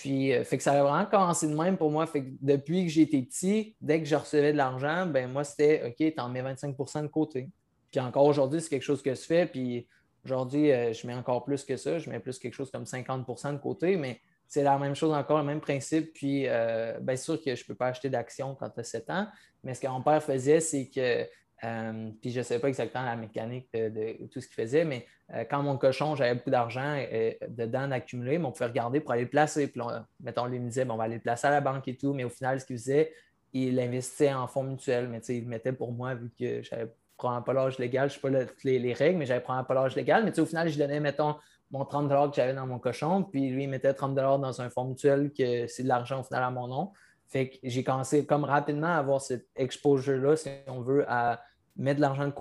[0.00, 2.06] Puis, euh, fait que ça a vraiment commencé de même pour moi.
[2.40, 6.20] Depuis que j'étais petit, dès que je recevais de l'argent, ben moi, c'était OK, tu
[6.20, 7.48] en mets 25% de côté.
[7.90, 9.46] Puis encore aujourd'hui, c'est quelque chose que je fais.
[9.46, 9.86] Puis
[10.26, 12.00] Aujourd'hui, euh, je mets encore plus que ça.
[12.00, 15.38] Je mets plus quelque chose comme 50% de côté, mais c'est la même chose encore,
[15.38, 16.12] le même principe.
[16.14, 19.10] Puis, euh, bien sûr que je ne peux pas acheter d'actions quand tu as 7
[19.10, 19.28] ans,
[19.62, 21.28] mais ce que mon père faisait, c'est que,
[21.64, 25.06] euh, puis je ne sais pas exactement la mécanique de, tout ce qu'il faisait, mais
[25.50, 27.02] quand mon cochon, j'avais beaucoup d'argent
[27.48, 29.66] dedans d'accumuler, on pouvait regarder pour aller le placer.
[29.66, 29.80] Puis,
[30.20, 32.12] mettons, lui me disait, bon, on va aller le placer à la banque et tout,
[32.12, 33.12] mais au final, ce qu'il faisait,
[33.52, 37.42] il investissait en fonds mutuels, mais il le mettait pour moi vu que j'avais prends
[37.42, 40.24] pas l'âge légal, je ne sais pas les, règles, mais j'avais prends pas l'âge légal.
[40.24, 41.36] Mais au final, je donnais, mettons,
[41.70, 44.84] mon 30 que j'avais dans mon cochon, puis lui, il mettait 30 dans un fonds
[44.84, 46.92] mutuel que c'est de l'argent au final à mon nom.
[47.28, 51.42] Fait que j'ai commencé comme rapidement à avoir cette exposure-là, si on veut, à
[51.76, 52.32] mettre de l'argent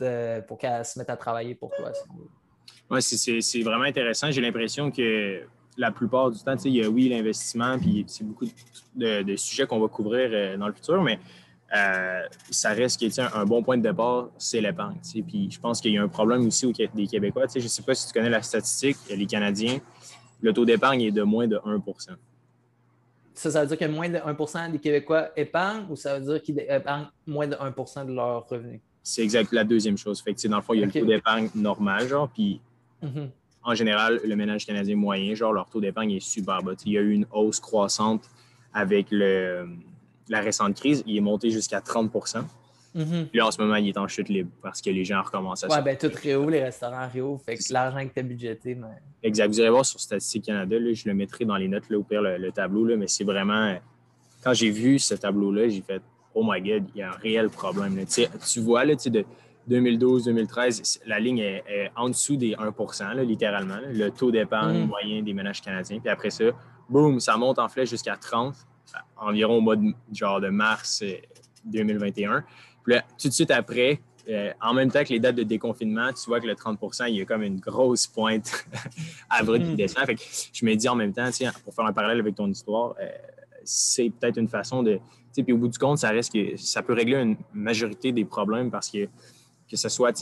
[0.00, 1.92] de pour qu'elle se mette à travailler pour toi.
[2.90, 4.30] Oui, c'est vraiment intéressant.
[4.30, 5.42] J'ai l'impression que
[5.76, 8.46] la plupart du temps, il y a oui l'investissement, puis c'est beaucoup
[8.94, 11.18] de, sujets qu'on va couvrir euh, dans le futur, mais
[11.74, 12.20] euh,
[12.50, 14.98] ça reste un, bon point de départ, c'est l'épargne.
[15.26, 17.46] Puis je pense qu'il y a un problème aussi au, des Québécois.
[17.54, 19.78] Je ne sais pas si tu connais la statistique, les Canadiens,
[20.42, 21.82] le taux d'épargne est de moins de 1
[23.42, 26.42] ça, ça veut dire que moins de 1% des Québécois épargnent ou ça veut dire
[26.42, 28.80] qu'ils épargnent moins de 1% de leurs revenus?
[29.02, 30.22] C'est exact la deuxième chose.
[30.22, 32.60] Fait que, dans le fond, il y a le taux d'épargne normal, genre, puis
[33.02, 33.28] mm-hmm
[33.64, 36.72] en général, le ménage canadien moyen, genre leur taux d'épargne est super bas.
[36.84, 38.28] Il y a eu une hausse croissante
[38.72, 39.68] avec le,
[40.28, 41.02] la récente crise.
[41.06, 42.10] Il est monté jusqu'à 30
[42.94, 45.64] Puis là, en ce moment, il est en chute libre parce que les gens recommencent
[45.64, 47.42] à Ouais, bien, tout réouvre, les restaurants réouvrent.
[47.42, 48.74] Fait que l'argent que tu as budgété.
[48.74, 48.86] Mais...
[49.22, 49.48] Exact.
[49.48, 52.22] Vous allez voir sur Statistique Canada, je le mettrai dans les notes, là, au pire,
[52.22, 52.84] le, tableau.
[52.84, 53.74] Là, mais c'est vraiment.
[54.44, 56.02] Quand j'ai vu ce tableau-là, j'ai fait
[56.34, 58.04] Oh my God, il y a un réel problème.
[58.06, 59.24] Tu vois, là, de
[59.70, 64.86] 2012-2013, la ligne est, en dessous des 1% littéralement, le taux d'épargne mm.
[64.86, 66.00] moyen des ménages canadiens.
[66.00, 66.44] Puis après ça,
[66.88, 68.54] boum, ça monte en flèche jusqu'à 30,
[69.16, 71.04] environ au mois de, genre de mars
[71.64, 72.44] 2021.
[72.84, 76.12] Puis là, tout de suite après, euh, en même temps que les dates de déconfinement,
[76.12, 78.66] tu vois que le 30% il y a comme une grosse pointe
[79.30, 79.76] avril qui mm.
[79.76, 80.06] descend.
[80.06, 81.28] Fait que je me dis en même temps,
[81.64, 83.08] pour faire un parallèle avec ton histoire, euh,
[83.64, 85.00] c'est peut-être une façon de.
[85.34, 88.70] Puis au bout du compte, ça reste que ça peut régler une majorité des problèmes
[88.70, 89.08] parce que
[89.72, 90.14] que ce soit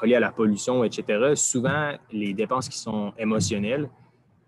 [0.00, 3.90] relié à la pollution, etc., souvent, les dépenses qui sont émotionnelles,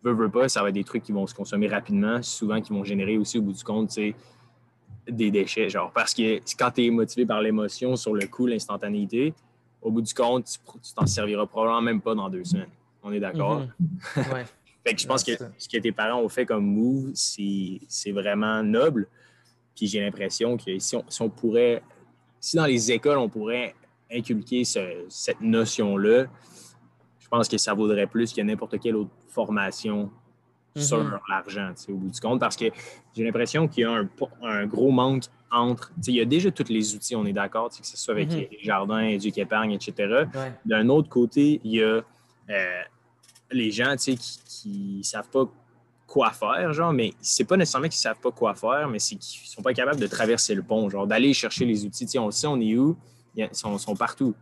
[0.04, 2.72] veut, veut pas, ça va être des trucs qui vont se consommer rapidement, souvent qui
[2.72, 3.98] vont générer aussi au bout du compte,
[5.08, 5.68] des déchets.
[5.68, 9.34] Genre, parce que quand tu es motivé par l'émotion sur le coup, l'instantanéité,
[9.80, 12.70] au bout du compte, tu t'en serviras probablement même pas dans deux semaines.
[13.02, 13.66] On est d'accord?
[14.16, 14.44] Mm-hmm.
[14.84, 18.62] fait que je pense que ce que tes parents ont fait comme move, c'est vraiment
[18.62, 19.06] noble.
[19.76, 21.82] Puis j'ai l'impression que si on, si on pourrait,
[22.40, 23.74] si dans les écoles, on pourrait
[24.10, 26.26] inculquer cette notion-là,
[27.18, 30.10] je pense que ça vaudrait plus que n'importe quelle autre formation
[30.76, 32.66] sur l'argent, au bout du compte, parce que
[33.16, 34.04] j'ai l'impression qu'il y a
[34.42, 35.92] un, gros manque entre.
[36.06, 38.46] Il y a déjà tous les outils, on est d'accord, que ce soit avec mhm.
[38.50, 40.24] les jardins, Éduc épargne, etc.
[40.64, 42.02] D'un autre côté, il y a
[42.50, 42.82] euh,
[43.50, 45.46] les gens qui ne savent pas
[46.06, 49.46] quoi faire, genre, mais c'est pas nécessairement qu'ils savent pas quoi faire, mais c'est qu'ils
[49.48, 52.18] sont pas capables de traverser le pont, genre, d'aller chercher les outils.
[52.18, 52.96] on sait on est où,
[53.36, 54.34] ils sont, sont partout.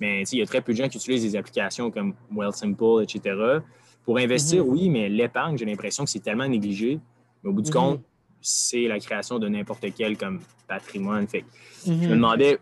[0.00, 3.60] Mais il y a très peu de gens qui utilisent des applications comme Wealthsimple, etc.
[4.04, 4.70] Pour investir, mhm.
[4.70, 6.98] oui, mais l'épargne, j'ai l'impression que c'est tellement négligé.
[7.42, 7.76] Mais au bout du mhm.
[7.76, 8.00] compte,
[8.40, 11.26] c'est la création de n'importe quel comme patrimoine.
[11.28, 11.44] Fait
[11.86, 12.10] Je me mhm.
[12.10, 12.58] demandais,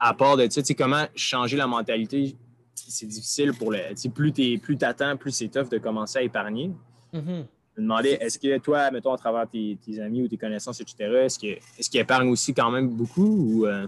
[0.00, 2.34] à part de ça, comment changer la mentalité,
[2.74, 3.78] c'est difficile pour le.
[4.10, 6.70] Plus tu plus attends, plus c'est tough de commencer à épargner.
[7.12, 7.20] Je
[7.82, 11.38] me demandais, est-ce que toi, mettons, à travers tes, amis ou tes connaissances, etc., est-ce
[11.38, 13.66] qu'ils est épargnent aussi quand même beaucoup ou.
[13.66, 13.86] Euh?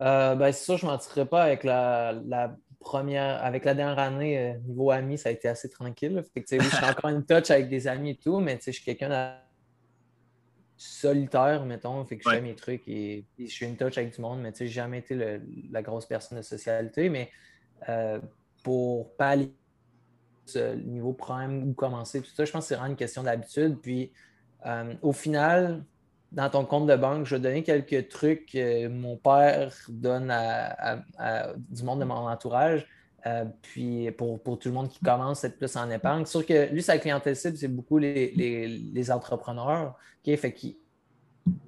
[0.00, 4.38] Euh, ben, c'est sûr, je ne mentirais pas avec la, première, avec la dernière année,
[4.38, 6.22] euh, niveau amis, ça a été assez tranquille.
[6.36, 9.40] je suis encore une touch avec des amis et tout, mais je suis quelqu'un de
[10.76, 12.04] solitaire, mettons.
[12.04, 14.52] Fait que je fais mes trucs et, je suis une touch avec du monde, mais
[14.54, 15.40] je n'ai jamais été
[15.70, 17.08] la grosse personne de socialité.
[17.08, 17.30] Mais
[17.88, 18.20] euh,
[18.62, 19.54] pour pallier
[20.44, 23.78] ce niveau problème ou commencer, tout ça, je pense que c'est vraiment une question d'habitude.
[23.80, 24.12] Puis
[25.02, 25.84] au final,
[26.32, 31.02] dans ton compte de banque, je vais donner quelques trucs que mon père donne à,
[31.70, 32.86] du monde de mon entourage.
[33.26, 36.24] Euh, puis pour, tout le monde qui commence être plus en épargne.
[36.26, 39.96] Sûr que lui, sa clientèle cible, c'est beaucoup les, entrepreneurs.
[40.26, 40.36] OK?
[40.36, 40.76] Fait qu'il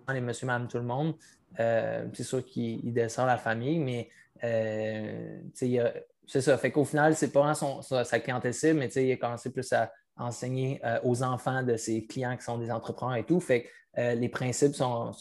[0.09, 1.15] les monsieur, madame, tout le monde.
[1.61, 4.09] Euh, c'est sûr qu'il descend la famille, mais
[4.43, 6.59] euh, c'est ça.
[6.59, 9.93] Fait qu'au final, c'est pas son, sa clientèle cible, mais il a commencé plus à
[10.17, 13.41] enseigner aux enfants de ses clients qui sont des entrepreneurs et tout.
[13.41, 15.13] Fait euh, les principes sont,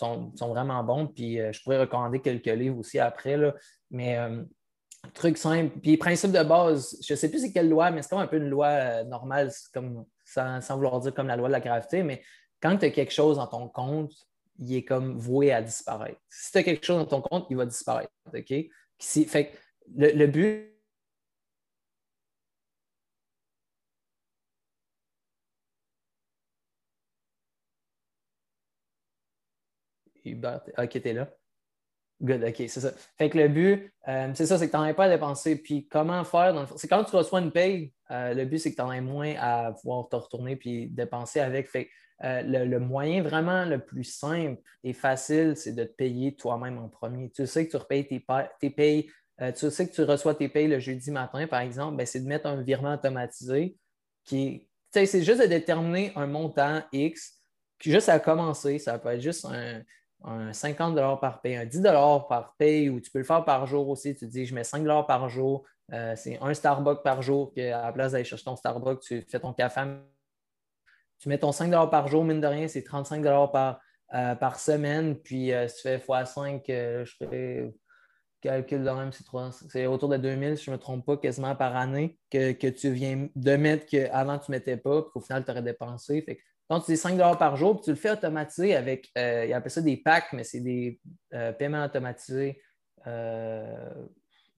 [0.41, 1.07] vraiment bons.
[1.07, 3.37] Puis euh, je pourrais recommander quelques livres aussi après.
[3.37, 3.53] Là.
[3.91, 4.43] Mais euh,
[5.13, 5.79] truc simple.
[5.79, 8.27] Puis principe de base, je ne sais plus c'est quelle loi, mais c'est comme un
[8.27, 12.03] peu une loi normale, comme, sans, vouloir dire comme la loi de la gravité.
[12.03, 12.23] Mais
[12.61, 14.13] quand tu as quelque chose dans ton compte,
[14.59, 16.19] il est comme voué à disparaître.
[16.29, 18.11] Si tu as quelque chose dans ton compte, il va disparaître.
[18.33, 18.53] OK?
[18.99, 19.51] fait
[19.95, 20.72] le but,
[30.31, 31.29] Hubert, ok, t'es là.
[32.21, 32.91] Good, ok, c'est ça.
[33.17, 35.57] Fait que le but, euh, c'est ça, c'est que tu n'en as pas à dépenser.
[35.57, 38.81] Puis comment faire, c'est quand tu reçois une paye, euh, le but, c'est que tu
[38.81, 41.67] en aies moins à pouvoir te retourner puis dépenser avec.
[41.67, 41.89] Fait
[42.23, 46.87] euh, le, moyen vraiment le plus simple et facile, c'est de te payer toi-même en
[46.87, 47.29] premier.
[47.31, 48.25] Tu sais que tu repayes tes,
[48.61, 49.09] tes payes,
[49.57, 52.27] tu sais que tu reçois tes payes le jeudi matin, par exemple, ben, c'est de
[52.27, 53.75] mettre un virement automatisé
[54.23, 57.39] qui c'est juste de déterminer un montant X,
[57.77, 59.81] puis juste à commencer, ça peut être juste un,
[60.23, 61.81] un 50 par paye, un 10
[62.29, 64.15] par paye, ou tu peux le faire par jour aussi.
[64.15, 67.91] Tu dis, je mets 5 par jour, euh, c'est un Starbucks par jour, qu'à la
[67.91, 69.81] place d'aller chercher ton Starbucks, tu fais ton café.
[71.19, 73.79] Tu mets ton 5 par jour, mine de rien, c'est 35 par,
[74.13, 75.15] euh, par semaine.
[75.15, 77.73] Puis euh, si tu fais x5, je ferais
[78.41, 79.11] calcul de même,
[79.69, 82.91] c'est autour de 2000, si je ne me trompe pas, quasiment par année que, tu
[82.91, 86.25] viens de mettre qu'avant tu ne mettais pas, puis qu'au final, tu aurais dépensé.
[86.79, 89.81] Tu dis 5 par jour, puis tu le fais automatiser avec, euh, ils appellent ça
[89.81, 90.99] des packs, mais c'est des
[91.33, 92.61] euh, paiements automatisés.
[93.07, 93.89] Euh,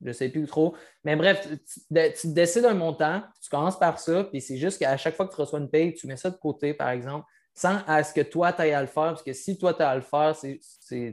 [0.01, 0.75] je ne sais plus trop.
[1.04, 1.47] Mais bref,
[1.89, 5.34] tu, décides un montant, tu commences par ça, puis c'est juste qu'à chaque fois que
[5.34, 8.21] tu reçois une paye, tu mets ça de côté, par exemple, sans à ce que
[8.21, 10.36] toi, tu ailles à le faire, parce que si toi, tu as à le faire,
[10.36, 10.60] c'est,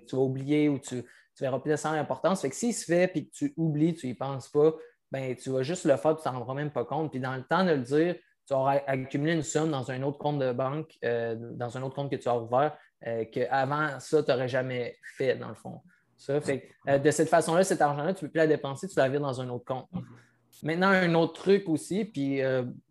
[0.07, 2.43] tu vas oublier ou tu, tu verras plus de l'importance.
[2.43, 4.75] Fait que s'il se fait puis que tu oublies, tu n'y penses pas,
[5.11, 7.11] ben, tu vas juste le faire, tu t'en rendras même pas compte.
[7.11, 10.19] Puis dans le temps de le dire, tu auras accumulé une somme dans un autre
[10.19, 12.77] compte de banque, euh, dans un autre compte que tu as ouvert,
[13.07, 15.81] euh, qu'avant ça, tu n'aurais jamais fait, dans le fond.
[16.17, 18.97] Ça, fait, euh, de cette façon-là, cet argent-là, tu ne peux plus la dépenser, tu
[18.97, 19.89] la vires dans un autre compte.
[20.63, 22.41] Maintenant, un autre truc aussi, puis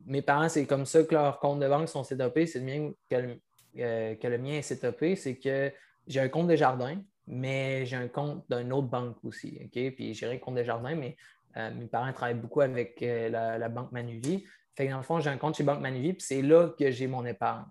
[0.06, 2.92] mes parents, c'est comme ça que leurs comptes de banque sont setupés, c'est le mien
[3.10, 5.72] que le, que le mien est setupé, c'est que
[6.06, 9.58] j'ai un compte de jardin, mais j'ai un compte d'une autre banque aussi.
[9.64, 9.96] OK?
[9.96, 11.16] Puis j'ai un compte de jardin, mais
[11.56, 14.44] mes parents travaillent beaucoup avec euh, la, banque Manuvie.
[14.90, 17.26] Dans le fond, j'ai un compte chez Banque Manuvie, puis c'est là que j'ai mon
[17.26, 17.66] épargne.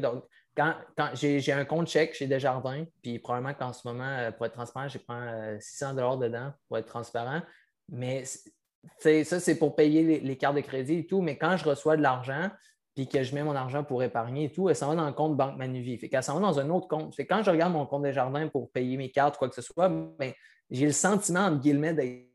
[0.00, 0.24] Donc,
[0.56, 0.74] quand,
[1.14, 4.88] j'ai un compte chèque chez Desjardins, puis probablement qu'en ce moment, euh, pour être transparent,
[4.88, 7.42] je prends 600 dedans pour être transparent.
[7.88, 11.20] Mais ça, c'est pour payer les, cartes de crédit et tout.
[11.20, 12.50] Mais quand je reçois de l'argent,
[12.94, 15.36] puis que je mets mon argent pour épargner et tout, s'en va dans le compte
[15.36, 15.98] Banque Manuvie.
[15.98, 17.14] Fait qu'elle va dans un autre compte.
[17.14, 19.62] Fait quand je regarde mon compte des jardins pour payer mes cartes, quoi que ce
[19.62, 20.32] soit, ben,
[20.70, 22.30] j'ai le sentiment, entre guillemets, d'être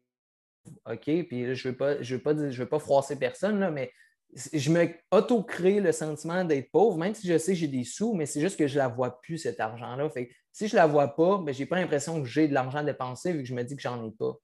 [0.85, 3.91] OK, puis je ne veux, pas, je veux, veux pas froisser personne, là, mais
[4.35, 8.13] je me auto-crée le sentiment d'être pauvre, même si je sais que j'ai des sous,
[8.13, 10.09] mais c'est juste que je ne la vois plus, cet argent-là.
[10.09, 12.53] Fait si je ne la vois pas, ben, je n'ai pas l'impression que j'ai de
[12.53, 14.35] l'argent dépensé vu que je me dis que j'en ai pas.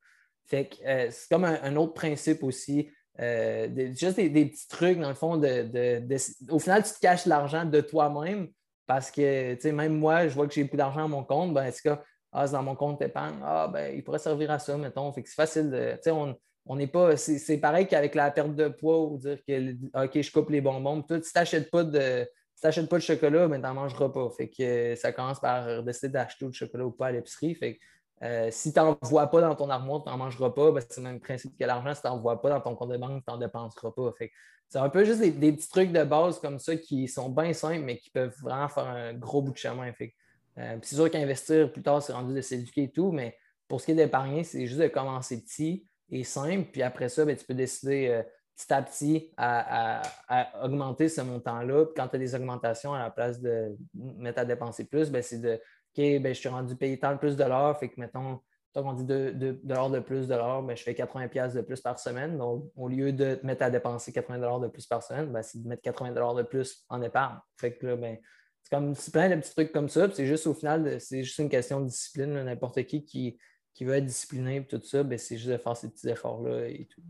[0.48, 5.10] Fait que euh, c'est comme un, autre principe aussi euh, juste des, petits trucs, dans
[5.10, 8.50] le fond, de, au final, tu te caches l'argent de toi-même
[8.88, 11.98] parce que, même moi, je vois que j'ai plus d'argent à mon compte, ben, que,
[12.32, 15.12] ah, c'est dans mon compte d'épargne, ah, ben, il pourrait servir à ça, mettons.
[15.14, 15.98] Fait que c'est facile de,
[16.66, 19.74] on n'est pas, c'est pareil qu'avec la perte de poids ou dire que,
[20.04, 21.84] OK, je coupe les bonbons, si tu n'achètes pas
[22.88, 24.30] pas de chocolat, ben, tu n'en mangeras pas.
[24.32, 27.56] Fait que ça commence par décider d'acheter du chocolat ou pas à l'épicerie.
[27.56, 27.80] Fait
[28.24, 30.72] euh, si tu n'en vois pas dans ton armoire, tu n'en mangeras pas.
[30.72, 31.94] Ben, c'est le même principe que l'argent.
[31.94, 34.14] Si tu n'en vois pas dans ton compte de banque, tu n'en dépenseras pas.
[34.68, 37.84] c'est un peu juste des, petits trucs de base comme ça qui sont bien simples,
[37.84, 39.92] mais qui peuvent vraiment faire un gros bout de chemin.
[40.58, 43.86] Euh, c'est sûr qu'investir plus tard, c'est rendu de s'éduquer et tout, mais pour ce
[43.86, 46.70] qui est d'épargner, c'est juste de commencer petit et simple.
[46.72, 48.24] Puis après ça, ben, tu peux décider euh,
[48.56, 50.02] petit à petit à,
[50.64, 51.86] augmenter ce montant-là.
[51.96, 55.40] quand tu as des augmentations à la place de mettre à dépenser plus, ben, c'est
[55.40, 58.42] de OK, ben, je suis rendu payé tant de plus de l'heure, fait que mettons,
[58.74, 61.98] tant qu'on dit 2 de, de, plus de l'heure, je fais 80$ de plus par
[61.98, 62.38] semaine.
[62.38, 65.82] Donc, au lieu de mettre à dépenser 80$ de plus par semaine, c'est de mettre
[65.84, 67.40] 80$ de plus en épargne.
[67.58, 68.18] Fait que là, ben,
[68.62, 70.10] c'est comme plein de petits trucs comme ça.
[70.12, 72.34] C'est juste au final, c'est juste une question de discipline.
[72.44, 73.38] N'importe qui, qui
[73.76, 76.70] qui veut être discipliné et tout ça, ben, c'est juste de faire ces petits efforts-là
[76.70, 77.02] et tout.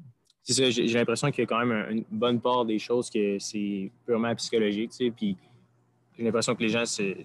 [0.41, 3.39] C'est ça, j'ai l'impression qu'il y a quand même une bonne part des choses que
[3.39, 5.37] c'est purement psychologique, tu sais, puis
[6.17, 7.15] j'ai l'impression que les gens se,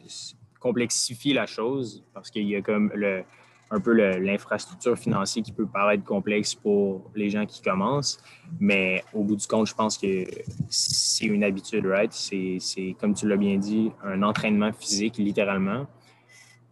[0.59, 3.25] complexifie la chose parce qu'il y a comme le,
[3.71, 8.19] un peu l'infrastructure financière qui peut paraître complexe pour les gens qui commencent,
[8.59, 10.25] mais au bout du compte, je pense que
[10.69, 12.13] c'est une habitude, right?
[12.13, 15.87] C'est, comme tu l'as bien dit, un entraînement physique, littéralement,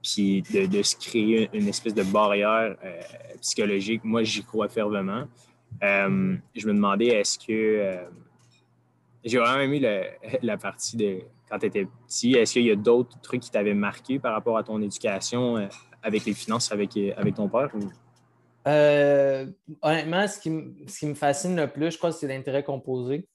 [0.09, 3.01] puis de, se créer une espèce de barrière euh,
[3.41, 4.03] psychologique.
[4.05, 5.25] Moi, j'y crois fervement.
[5.83, 7.45] Euh, je me demandais, est-ce que...
[7.51, 8.05] Euh,
[9.25, 9.81] j'ai vraiment aimé
[10.43, 11.19] la partie de
[11.51, 12.35] quand tu étais petit.
[12.35, 15.69] Est-ce qu'il y a d'autres trucs qui t'avaient marqué par rapport à ton éducation
[16.03, 17.71] avec les finances avec, avec ton père?
[19.83, 20.51] Honnêtement, ce qui,
[20.87, 23.27] ce qui, me fascine le plus, je crois, c'est l'intérêt composé.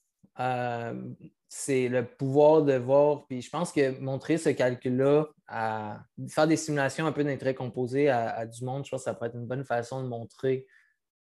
[1.55, 3.27] C'est le pouvoir de voir.
[3.27, 5.27] Puis je pense que montrer ce calcul-là,
[6.27, 9.29] faire des simulations un peu d'intérêt composé à, du monde, je pense que ça pourrait
[9.29, 10.65] être une bonne façon de montrer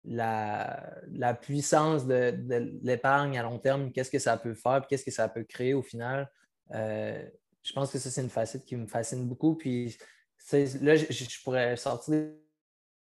[0.06, 5.04] la, la puissance de, de l'épargne à long terme, qu'est-ce que ça peut faire, qu'est-ce
[5.04, 6.30] que ça peut créer au final.
[6.72, 7.22] Euh,
[7.62, 9.54] je pense que ça, c'est une facette qui me fascine beaucoup.
[9.54, 9.98] Puis
[10.80, 12.30] là, je, pourrais sortir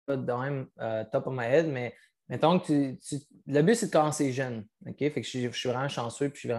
[0.08, 1.94] de même euh, top of my head, mais
[2.30, 3.18] mettons que tu,
[3.48, 4.66] le but, c'est de commencer jeune.
[4.86, 4.98] OK?
[4.98, 6.50] Fait que je, suis vraiment chanceux, puis.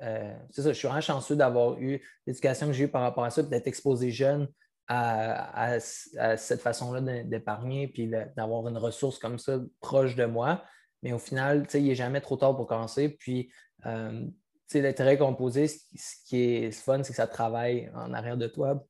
[0.00, 3.30] Euh, ça, je suis vraiment chanceux d'avoir eu l'éducation que j'ai eue par rapport à
[3.30, 4.48] ça, d'être exposé jeune
[4.86, 10.62] à, cette façon-là d'épargner, puis d'avoir une ressource comme ça proche de moi.
[11.02, 13.08] Mais au final, il n'est jamais trop tard pour commencer.
[13.08, 13.50] Puis,
[13.84, 15.82] l'intérêt composé, ce
[16.26, 18.86] qui est fun, c'est que ça travaille en arrière de toi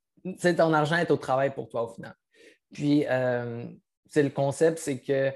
[0.57, 2.15] ton argent est au travail pour toi au final.
[2.73, 3.67] Puis, euh,
[4.15, 5.33] le concept, c'est que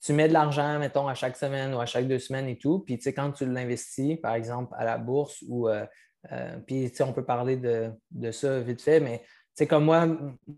[0.00, 2.80] tu mets de l'argent, mettons, à chaque semaine ou à chaque deux semaines et tout.
[2.80, 5.68] Puis, tu sais, quand tu l'investis, par exemple, à la bourse ou.
[5.68, 5.84] Euh,
[6.32, 9.22] euh, puis, tu sais, on peut parler de, de, ça vite fait, mais
[9.54, 10.06] c'est comme moi,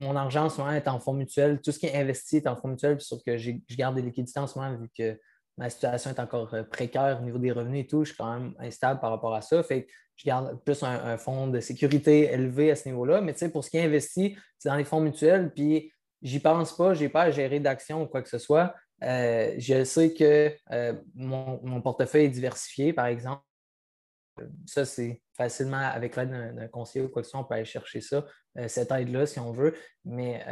[0.00, 1.60] mon argent en ce moment est en fonds mutuel.
[1.60, 4.40] Tout ce qui est investi est en fonds mutuel, sauf que je garde des liquidités
[4.40, 5.18] en ce moment vu que
[5.56, 8.04] ma situation est encore précaire au niveau des revenus et tout.
[8.04, 9.62] Je suis quand même instable par rapport à ça.
[9.62, 13.20] Fait que je garde plus un, fonds de sécurité élevé à ce niveau-là.
[13.20, 15.52] Mais tu sais, pour ce qui est investi, c'est dans les fonds mutuels.
[15.54, 18.74] Puis j'y pense pas, je n'ai pas à gérer d'actions ou quoi que ce soit.
[19.02, 23.42] Euh, je sais que euh, mon, portefeuille est diversifié, par exemple.
[24.66, 27.64] Ça, c'est facilement avec l'aide d'un conseiller ou quoi que ce soit, on peut aller
[27.64, 28.24] chercher ça,
[28.58, 29.74] euh, cette aide-là, si on veut.
[30.04, 30.42] Mais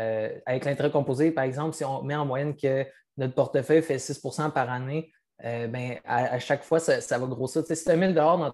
[0.46, 2.86] avec l'intérêt composé, par exemple, si on met en moyenne que
[3.16, 7.64] notre portefeuille fait 6% par année, ben, à, chaque fois, ça, va grossir.
[7.66, 8.52] si tu as 1000 dans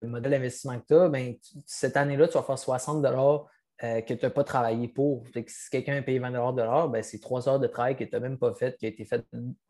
[0.00, 1.34] le modèle d'investissement que tu as, ben,
[1.66, 3.02] cette année-là, tu vas faire 60
[3.82, 5.24] euh, que tu n'as pas travaillé pour.
[5.34, 8.38] si quelqu'un a payé 20 ben, c'est trois heures de travail que tu n'as même
[8.38, 9.24] pas fait, qui a été fait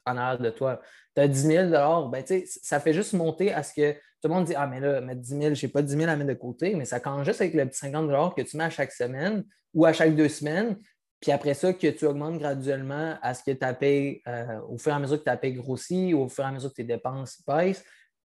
[0.05, 0.81] en arrière de toi.
[1.15, 4.45] Tu as 10 000 ben, ça fait juste monter à ce que tout le monde
[4.45, 6.35] dit Ah, mais là, mettre 10 000, je n'ai pas 10 000 à mettre de
[6.35, 9.45] côté, mais ça commence juste avec le petit 50 que tu mets à chaque semaine
[9.73, 10.77] ou à chaque deux semaines.
[11.21, 14.77] Puis après ça, que tu augmentes graduellement à ce que tu as payé euh, au
[14.77, 16.75] fur et à mesure que ta paye grossit, ou au fur et à mesure que
[16.75, 17.83] tes dépenses baissent.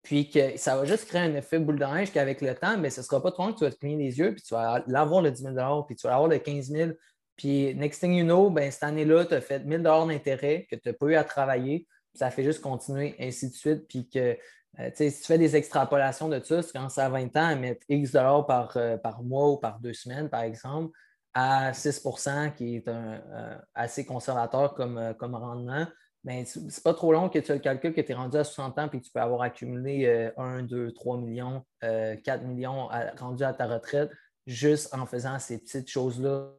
[0.09, 2.89] Puis que ça va juste créer un effet boule de neige qu'avec le temps, mais
[2.89, 4.55] ce ne sera pas trop long que tu vas te cligner les yeux, puis tu
[4.55, 6.91] vas l'avoir le 10 000 puis tu vas avoir le 15 000
[7.35, 10.75] Puis next thing you know, ben, cette année-là, tu as fait 1 000 d'intérêt que
[10.75, 11.87] tu n'as pas eu à travailler.
[12.15, 13.87] ça fait juste continuer, ainsi de suite.
[13.87, 14.35] Puis que
[14.79, 17.85] euh, si tu fais des extrapolations de ça, tu commences à 20 ans à mettre
[17.87, 20.89] X dollars par, euh, par mois ou par deux semaines, par exemple,
[21.35, 25.85] à 6% qui est un, euh, assez conservateur comme, comme rendement,
[26.23, 28.43] mais c'est pas trop long que tu as le calcul que tu es rendu à
[28.43, 32.89] 60 ans et que tu peux avoir accumulé 1, 2, 3 millions, 4 euh, millions
[33.17, 34.11] rendu à ta retraite
[34.45, 36.51] juste en faisant ces petites choses-là.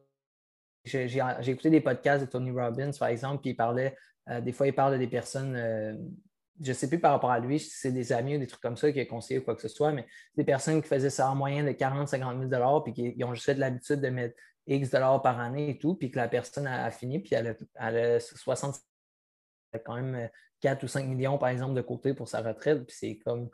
[0.83, 3.95] J'ai écouté des podcasts de Tony Robbins, par exemple, puis il parlait,
[4.29, 5.95] euh, des fois, il parle des personnes, euh,
[6.59, 8.61] je ne sais plus par rapport à lui, si c'est des amis ou des trucs
[8.61, 11.11] comme ça qui a conseillé ou quoi que ce soit, mais des personnes qui faisaient
[11.11, 14.35] ça en moyenne de 40, 50 000 puis qui ont juste de l'habitude de mettre
[14.65, 17.53] X dollars par année et tout, puis que la personne a, fini, puis elle a,
[17.87, 18.75] elle a 60
[19.79, 20.29] quand même
[20.61, 22.85] 4 euh, ou 5 millions, par exemple, de côté pour sa retraite.
[22.85, 23.49] Puis c'est comme.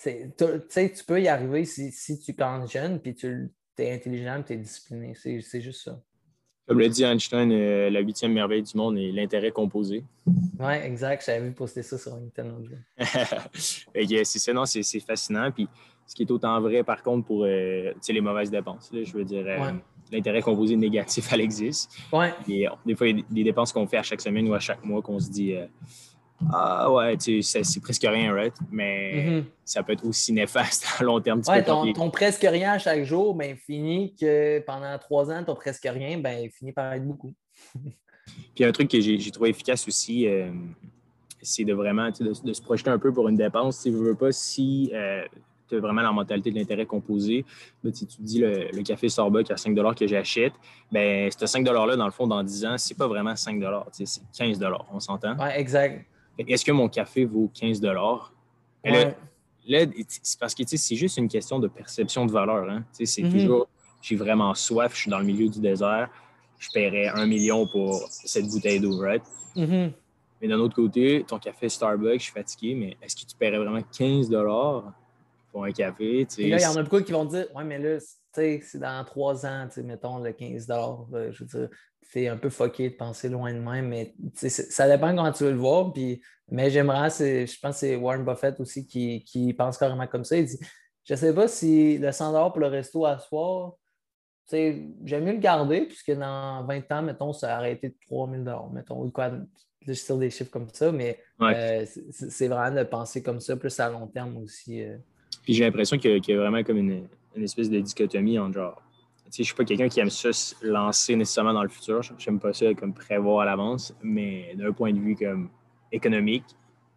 [0.00, 0.32] Tu
[0.68, 4.56] sais, tu peux y arriver si, tu commences jeune, puis tu es intelligent, tu es
[4.56, 5.14] discipliné.
[5.14, 6.00] C'est juste ça.
[6.68, 10.04] Comme le dit Einstein, euh, la huitième merveille du monde est l'intérêt composé.
[10.26, 11.24] Oui, exact.
[11.24, 12.54] J'avais vu poster ça sur LinkedIn.
[14.24, 15.50] c'est ça, non, c'est fascinant.
[15.50, 15.66] Puis
[16.06, 18.90] ce qui est autant vrai, par contre, pour euh, les mauvaises dépenses.
[18.92, 19.46] je veux dire,
[20.12, 21.90] l'intérêt composé négatif, elle existe.
[22.12, 22.32] Ouais.
[22.48, 24.60] Et, des fois, il y a des dépenses qu'on fait à chaque semaine ou à
[24.60, 25.66] chaque mois qu'on se dit euh,
[26.52, 28.54] Ah ouais, c'est presque rien, right?
[28.70, 29.44] Mais mm-hmm.
[29.64, 31.42] ça peut être aussi néfaste à long terme.
[31.46, 35.54] Ouais, ton, ton, presque rien à chaque jour, ben, finit que pendant trois ans, ton
[35.54, 37.34] presque rien, ben, finit par être beaucoup.
[38.54, 40.50] Puis un truc que j'ai trouvé efficace aussi, euh,
[41.42, 43.78] c'est de vraiment de, se projeter un peu pour une dépense.
[43.78, 45.24] Si ne veux pas, si euh,
[45.68, 47.44] tu as vraiment la mentalité de l'intérêt composé.
[47.82, 50.52] Ben, tu dis le, café Starbucks à 5 que j'achète,
[50.90, 53.62] ben, ce 5 $-là, dans le fond, dans 10 ans, c'est pas vraiment 5
[53.92, 54.60] c'est 15
[54.92, 55.36] on s'entend?
[55.38, 56.04] Oui, exact.
[56.38, 59.16] Est-ce que mon café vaut 15 ouais.
[59.66, 62.70] Là, c'est parce que c'est juste une question de perception de valeur.
[62.70, 62.84] Hein?
[62.92, 63.32] C'est mm-hmm.
[63.32, 63.68] toujours,
[64.00, 66.08] j'ai vraiment soif, je suis dans le milieu du désert,
[66.58, 69.22] je paierais un million pour cette bouteille d'eau, right?
[69.56, 69.92] Mm-hmm.
[70.40, 73.58] Mais d'un autre côté, ton café Starbucks, je suis fatigué, mais est-ce que tu paierais
[73.58, 74.30] vraiment 15
[75.50, 76.26] pour un café.
[76.38, 77.98] là, il y en a beaucoup qui vont dire Ouais, mais là,
[78.32, 81.68] c'est dans trois ans, mettons le 15 Je veux dire,
[82.02, 85.52] c'est un peu fucké de penser loin de même, mais ça dépend comment tu veux
[85.52, 85.92] le voir.
[85.92, 90.24] Puis, mais j'aimerais, je pense que c'est Warren Buffett aussi qui, qui, pense carrément comme
[90.24, 90.36] ça.
[90.36, 90.58] Il dit
[91.04, 93.74] Je ne sais pas si le 100 pour le resto à soir,
[94.50, 99.02] j'aime mieux le garder, puisque dans 20 ans, mettons, ça a arrêté de 3000 mettons,
[99.02, 99.30] ou quoi,
[99.92, 103.90] sur des chiffres comme ça, mais euh, c'est vraiment de penser comme ça, plus à
[103.90, 104.82] long terme aussi.
[104.82, 104.96] Euh.
[105.48, 107.08] Puis j'ai l'impression qu'il y, a vraiment comme une,
[107.42, 108.82] espèce de dichotomie entre genre.
[109.24, 112.02] Tu sais, je suis pas quelqu'un qui aime ça se lancer nécessairement dans le futur.
[112.18, 115.48] J'aime pas ça comme prévoir à l'avance, mais d'un point de vue comme
[115.90, 116.44] économique,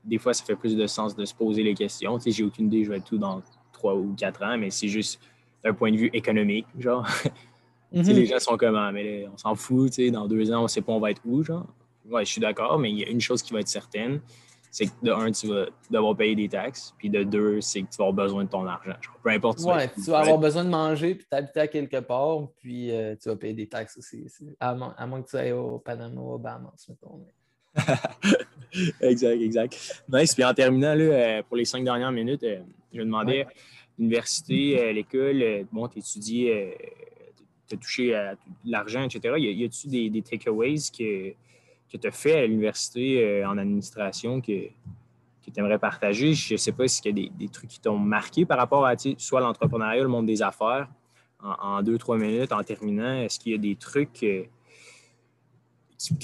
[0.04, 2.18] des fois, ça fait plus de sens de se poser les questions.
[2.18, 3.42] Tu sais, j'ai aucune idée, je vais être tout dans
[3.72, 5.22] trois ou quatre ans, mais c'est juste
[5.64, 7.08] d'un point de vue économique, genre.
[7.96, 10.52] tu sais, les gens sont comme, ah, mais on s'en fout, tu sais, dans deux
[10.52, 11.68] ans, on sait pas on va être où, genre.
[12.10, 14.20] Ouais, je suis d'accord, mais il y a une chose qui va être certaine,
[14.72, 17.90] c'est que de un, tu vas devoir payer des taxes, puis de deux, c'est que
[17.90, 18.96] tu vas avoir besoin de ton argent.
[19.22, 19.60] Peu importe.
[19.60, 23.14] Tu, ouais, tu vas avoir besoin de manger, puis t'habiter à quelque part, puis euh,
[23.22, 24.26] tu vas payer des taxes aussi.
[24.62, 27.20] À, moins que tu ailles au Panama ou au Bahamas, mettons.
[29.02, 30.04] exact, exact.
[30.08, 30.34] Nice.
[30.34, 32.62] Puis en terminant, là, euh, pour les cinq dernières minutes, euh,
[32.94, 33.46] je vais demander
[34.00, 36.50] l'université, à l'école, bon, tu étudies,
[37.68, 39.36] tu as touché à l'argent, etc.
[39.38, 41.34] Y a-tu des, des takeaways que,
[41.92, 44.68] que tu as fait à l'université en administration que,
[45.46, 46.34] que tu aimerais partager?
[46.34, 48.96] Je ne sais pas s'il y a des, trucs qui t'ont marqué par rapport à
[49.18, 50.88] soit l'entrepreneuriat, le monde des affaires,
[51.44, 53.14] en, deux, trois minutes, en terminant.
[53.22, 54.48] Est-ce qu'il y a des trucs qui,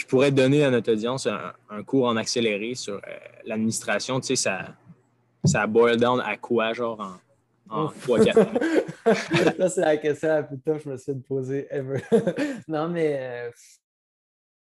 [0.07, 2.99] pourraient donner à notre audience un, cours en accéléré sur euh,
[3.45, 4.20] l'administration?
[4.20, 4.76] Tu sais, ça,
[5.43, 6.99] ça boil down à quoi, genre
[7.70, 8.47] en, en 3-4
[9.57, 12.01] Ça, c'est la question la plus tough je me suis posée ever.
[12.68, 13.51] non, mais euh,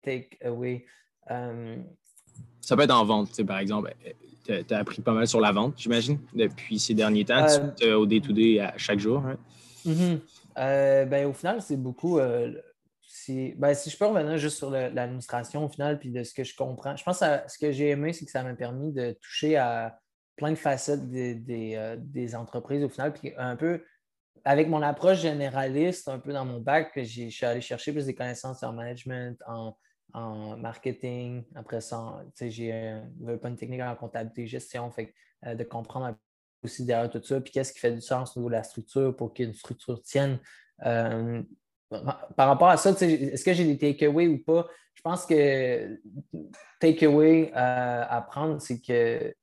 [0.08, 0.86] take away.
[1.30, 1.84] Um,
[2.62, 3.94] ça peut être en vente, par exemple.
[4.46, 7.46] Tu as, appris pas mal sur la vente, j'imagine, depuis ces derniers temps,
[7.82, 9.24] euh, au day-to-day à chaque jour.
[9.26, 10.20] Hein?
[10.58, 12.20] Euh, ben, au final, c'est beaucoup.
[12.20, 12.54] Euh,
[13.58, 16.56] ben, si je peux revenir juste sur l'administration au final, puis de ce que je
[16.56, 19.58] comprends, je pense que ce que j'ai aimé, c'est que ça m'a permis de toucher
[19.58, 20.00] à
[20.38, 23.84] plein de facettes des, entreprises au final, puis un peu
[24.46, 28.16] avec mon approche généraliste, un peu dans mon bac, je suis allé chercher plus des
[28.16, 29.76] connaissances en management, en,
[30.14, 31.44] en marketing.
[31.56, 33.02] Après ça, j'ai
[33.42, 35.14] pas une technique en comptabilité, gestion, fait
[35.46, 36.16] euh, de comprendre
[36.64, 39.16] aussi derrière tout ça, puis qu'est-ce qui fait du sens au niveau de la structure
[39.16, 40.40] pour qu'une structure tienne.
[40.86, 41.44] Euh,
[41.90, 44.68] par rapport à ça, est-ce que j'ai des takeaways ou pas?
[44.94, 46.00] Je pense que
[46.80, 49.34] takeaway euh, à prendre, c'est que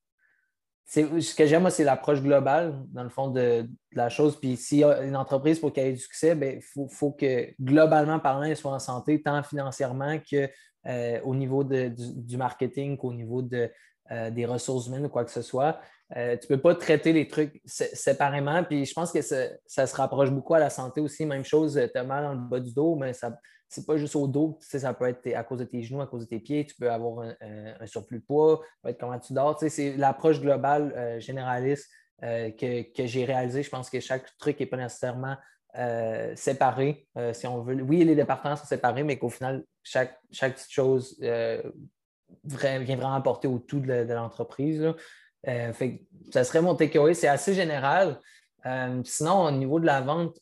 [0.87, 4.39] ce que j'aime, moi, c'est l'approche globale, dans le fond, de, la chose.
[4.39, 7.51] Puis s'il y a une entreprise pour qu'elle ait du succès, il ben, faut, que
[7.61, 10.47] globalement parlant, elle soit en santé, tant financièrement qu'au
[10.87, 13.71] euh, niveau du, marketing qu'au niveau de,
[14.11, 15.81] euh, des ressources humaines ou quoi que ce soit.
[16.17, 18.63] Euh, tu ne peux pas traiter les trucs séparément.
[18.65, 21.25] Puis je pense que ça, se rapproche beaucoup à la santé aussi.
[21.25, 23.35] Même chose, tu as mal dans le bas du dos, mais ça
[23.69, 24.59] c'est pas juste au dos.
[24.61, 26.65] ça peut être à cause de tes genoux, à cause de tes pieds.
[26.67, 29.59] Tu peux avoir un, surplus de poids, ça peut être comment tu dors.
[29.59, 31.91] c'est l'approche globale, euh, généraliste
[32.23, 33.63] euh, que, j'ai réalisé.
[33.63, 35.37] Je pense que chaque truc n'est pas nécessairement
[35.77, 37.81] euh, séparé, si on veut.
[37.83, 43.49] Oui, les départements sont séparés, mais qu'au final, chaque, chaque petite chose vient vraiment apporter
[43.49, 44.87] au tout de, l'entreprise.
[45.45, 47.15] ça serait mon takeaway.
[47.15, 48.21] C'est assez général.
[49.05, 50.39] sinon, au niveau de la vente,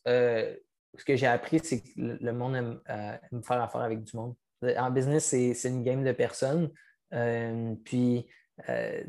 [0.97, 4.35] ce que j'ai appris, c'est que le monde aime, euh, faire affaire avec du monde.
[4.77, 6.71] En business, c'est une game de personnes.
[7.15, 8.27] Euh, puis,
[8.69, 9.03] euh,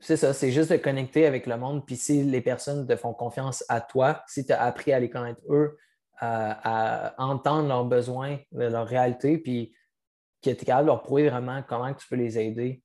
[0.00, 1.86] c'est ça, c'est juste de connecter avec le monde.
[1.86, 5.10] Puis, si les personnes te font confiance à toi, si tu as appris à les
[5.10, 5.78] connaître eux,
[6.24, 9.74] à entendre leurs besoins, leur réalité, puis
[10.40, 12.80] que tu es capable de leur prouver vraiment comment tu peux les aider,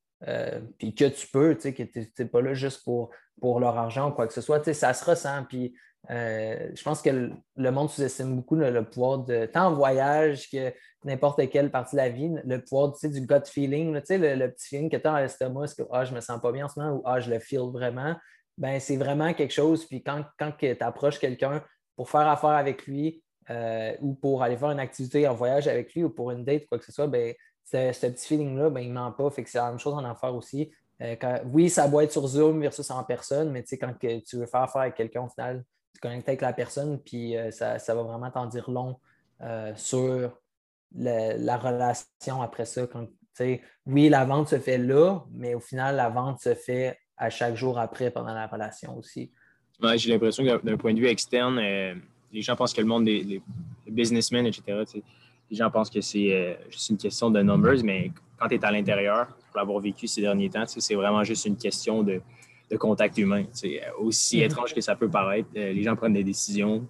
[0.80, 3.78] puis que tu peux, tu sais, que tu n'es pas là juste pour, pour leur
[3.78, 5.46] argent ou quoi que ce soit, tu sais, ça se ressent.
[5.46, 5.76] Puis
[6.10, 10.74] euh, je pense que le, monde sous-estime beaucoup le, pouvoir de, tant en voyage que
[11.04, 14.98] n'importe quelle partie de la vie, le pouvoir du gut feeling, le, petit feeling que
[14.98, 17.02] tu as dans l'estomac, que ah, je me sens pas bien en ce moment ou
[17.06, 18.16] ah, je le feel vraiment,
[18.58, 19.86] ben, c'est vraiment quelque chose.
[19.86, 21.62] Puis quand, quand tu approches quelqu'un
[21.96, 25.94] pour faire affaire avec lui euh, ou pour aller faire une activité en voyage avec
[25.94, 27.34] lui ou pour une date, quoi que ce soit, ben,
[27.66, 29.30] ce, petit feeling-là, ben, il ne ment pas.
[29.30, 30.72] Fait que c'est la même chose en affaires aussi.
[31.02, 31.16] Euh,
[31.52, 34.82] oui, ça doit être sur Zoom versus en personne, mais quand tu veux faire affaire
[34.82, 35.64] avec quelqu'un, au final,
[36.00, 39.00] connecter avec la personne, puis euh, ça, va vraiment t'en dire long
[39.42, 40.32] euh, sur
[40.96, 42.88] la relation après ça.
[42.88, 43.08] Quand,
[43.86, 47.56] oui, la vente se fait là, mais au final, la vente se fait à chaque
[47.56, 49.32] jour après pendant la relation aussi.
[49.96, 51.94] J'ai l'impression que d'un point de vue externe, euh,
[52.32, 53.42] les gens pensent que le monde des
[53.88, 54.84] businessmen, etc.,
[55.50, 58.72] les gens pensent que c'est juste une question de numbers, mais quand tu es à
[58.72, 62.22] l'intérieur, pour l'avoir vécu ces derniers temps, c'est vraiment juste une question de,
[62.70, 63.46] de contact humain.
[63.52, 64.44] C'est aussi mhm.
[64.44, 66.88] étrange que ça peut paraître, euh, les gens prennent des décisions,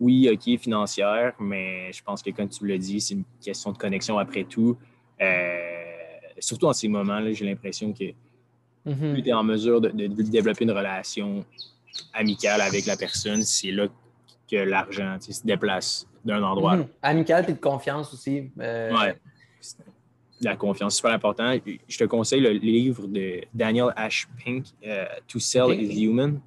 [0.00, 3.78] oui, OK, financières, mais je pense que comme tu le dis, c'est une question de
[3.78, 4.76] connexion après tout.
[5.20, 5.56] Euh,
[6.38, 8.04] surtout en ces moments-là, j'ai l'impression que
[8.84, 9.12] mhm.
[9.12, 11.44] plus tu es en mesure de, développer une relation
[12.12, 13.86] amicale avec la personne, c'est là
[14.50, 16.90] que l'argent se déplace d'un endroit à l'autre.
[17.02, 18.50] Amical et de confiance aussi.
[18.60, 19.16] Euh, ouais
[20.40, 21.56] la confiance, super important.
[21.88, 26.40] Je te conseille le livre de Daniel Ash Pink, euh, To Sell is Human.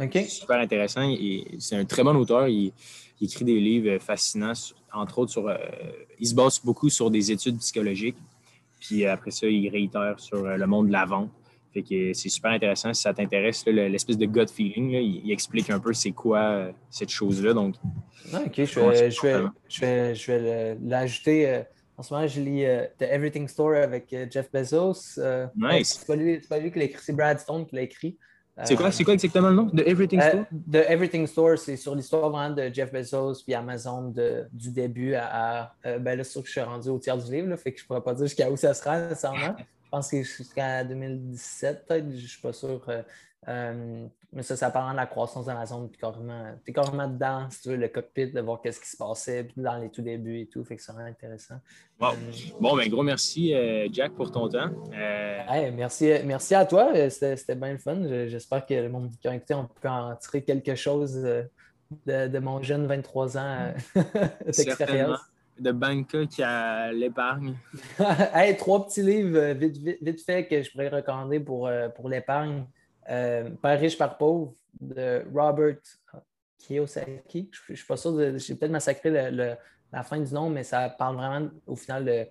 [0.00, 0.24] Okay.
[0.24, 1.14] Super intéressant.
[1.58, 2.48] C'est un très bon auteur.
[2.48, 2.72] Il,
[3.20, 4.52] écrit des livres fascinants,
[4.92, 5.46] entre autres sur.
[5.46, 5.56] Euh,
[6.18, 8.16] il se base beaucoup sur des études psychologiques.
[8.80, 11.30] Puis après ça, il réitère sur euh, le monde de la vente.
[11.72, 12.92] Fait que c'est super intéressant.
[12.92, 17.54] Si ça t'intéresse, l'espèce de gut feeling, il, explique un peu c'est quoi cette chose-là.
[17.54, 17.76] Donc,
[18.32, 21.62] ah, OK, je vais, je vais, je vais l'ajouter
[22.02, 25.18] en ce moment, je lis euh, The Everything Store avec euh, Jeff Bezos.
[25.18, 25.98] Euh, nice.
[26.00, 28.18] C'est pas, lui, pas lui qui l'a écrit, c'est Brad Stone qui l'a écrit.
[28.64, 29.70] C'est quoi, quoi, exactement le nom?
[29.70, 30.44] The Everything Store?
[30.70, 35.14] The Everything Store, c'est sur l'histoire vraiment de Jeff Bezos puis Amazon de, du début
[35.14, 35.74] à.
[35.84, 37.78] ben là, c'est sûr que je suis rendu au tiers du livre, là, fait que
[37.78, 39.54] je ne pourrais pas dire jusqu'à où ça sera nécessairement.
[39.90, 42.84] pense que jusqu'à 2017, peut-être, je ne suis pas sûr.
[44.32, 45.88] Euh, mais ça, ça parle de la croissance d'Amazon.
[45.88, 49.48] Tu es carrément dedans, si tu veux, le cockpit, de voir qu'est-ce qui se passait
[49.56, 50.64] dans les tout débuts et tout.
[50.64, 51.56] Fait que c'est vraiment intéressant.
[52.00, 52.12] Wow.
[52.60, 53.54] bon, ben gros merci,
[53.92, 54.70] Jack, pour ton temps.
[55.74, 56.92] merci, merci à toi.
[57.10, 58.26] C'était bien le fun.
[58.26, 61.14] J'espère que le monde qui a écouté, on peut en tirer quelque chose
[62.06, 63.74] de, mon jeune 23 ans
[64.46, 65.20] d'expérience
[65.58, 67.54] de banque qui a l'épargne?
[68.34, 72.08] hey, trois petits livres euh, vite, vite, fait que je pourrais recommander pour, euh, pour
[72.08, 72.64] l'épargne.
[73.10, 75.78] Euh, Père riche, par pauvre de Robert
[76.58, 77.50] Kiyosaki.
[77.52, 80.88] Je ne suis pas sûr, de, j'ai peut-être massacré la fin du nom, mais ça
[80.88, 82.26] parle vraiment au final de,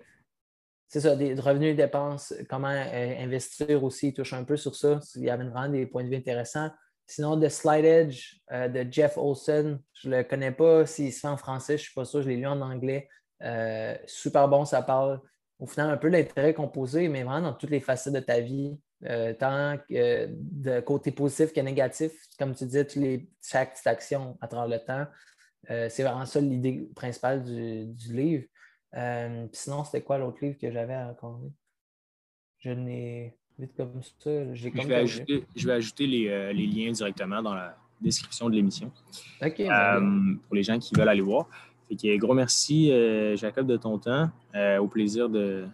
[0.88, 5.00] ça, des revenus et dépenses, comment investir aussi, il touche un peu sur ça.
[5.14, 6.70] Il y avait vraiment des points de vue intéressants.
[7.06, 11.28] Sinon, The Slide Edge de Jeff Olson, je ne le connais pas s'il se fait
[11.28, 13.08] en français, je ne suis pas sûr, je l'ai lu en anglais.
[13.42, 15.20] Euh, super bon, ça parle
[15.58, 18.78] au final un peu d'intérêt composé, mais vraiment dans toutes les facettes de ta vie,
[19.04, 22.12] euh, tant de côté positif que négatif.
[22.38, 25.06] Comme tu disais, les, chaque action à travers le temps.
[25.70, 28.44] Euh, c'est vraiment ça l'idée principale du, livre.
[29.52, 31.52] sinon, c'était quoi l'autre livre que j'avais à raconter?
[32.58, 34.54] Je n'ai vite comme ça.
[34.54, 38.90] je, vais ajouter, je, vais ajouter, les, liens directement dans la description de l'émission.
[39.40, 41.48] Ben pour les gens qui veulent aller voir
[42.18, 44.30] gros merci, euh, Jacob, de ton temps.
[44.54, 45.66] Euh, au plaisir de,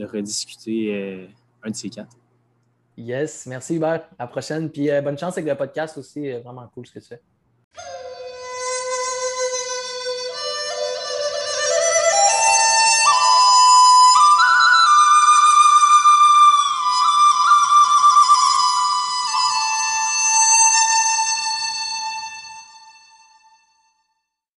[0.00, 1.26] rediscuter euh,
[1.62, 2.16] un de ces quatre.
[3.00, 4.08] Yes, merci Hubert.
[4.18, 4.70] À la prochaine.
[4.70, 6.30] Puis bonne chance avec le podcast aussi.
[6.32, 7.22] Vraiment cool ce que tu fais.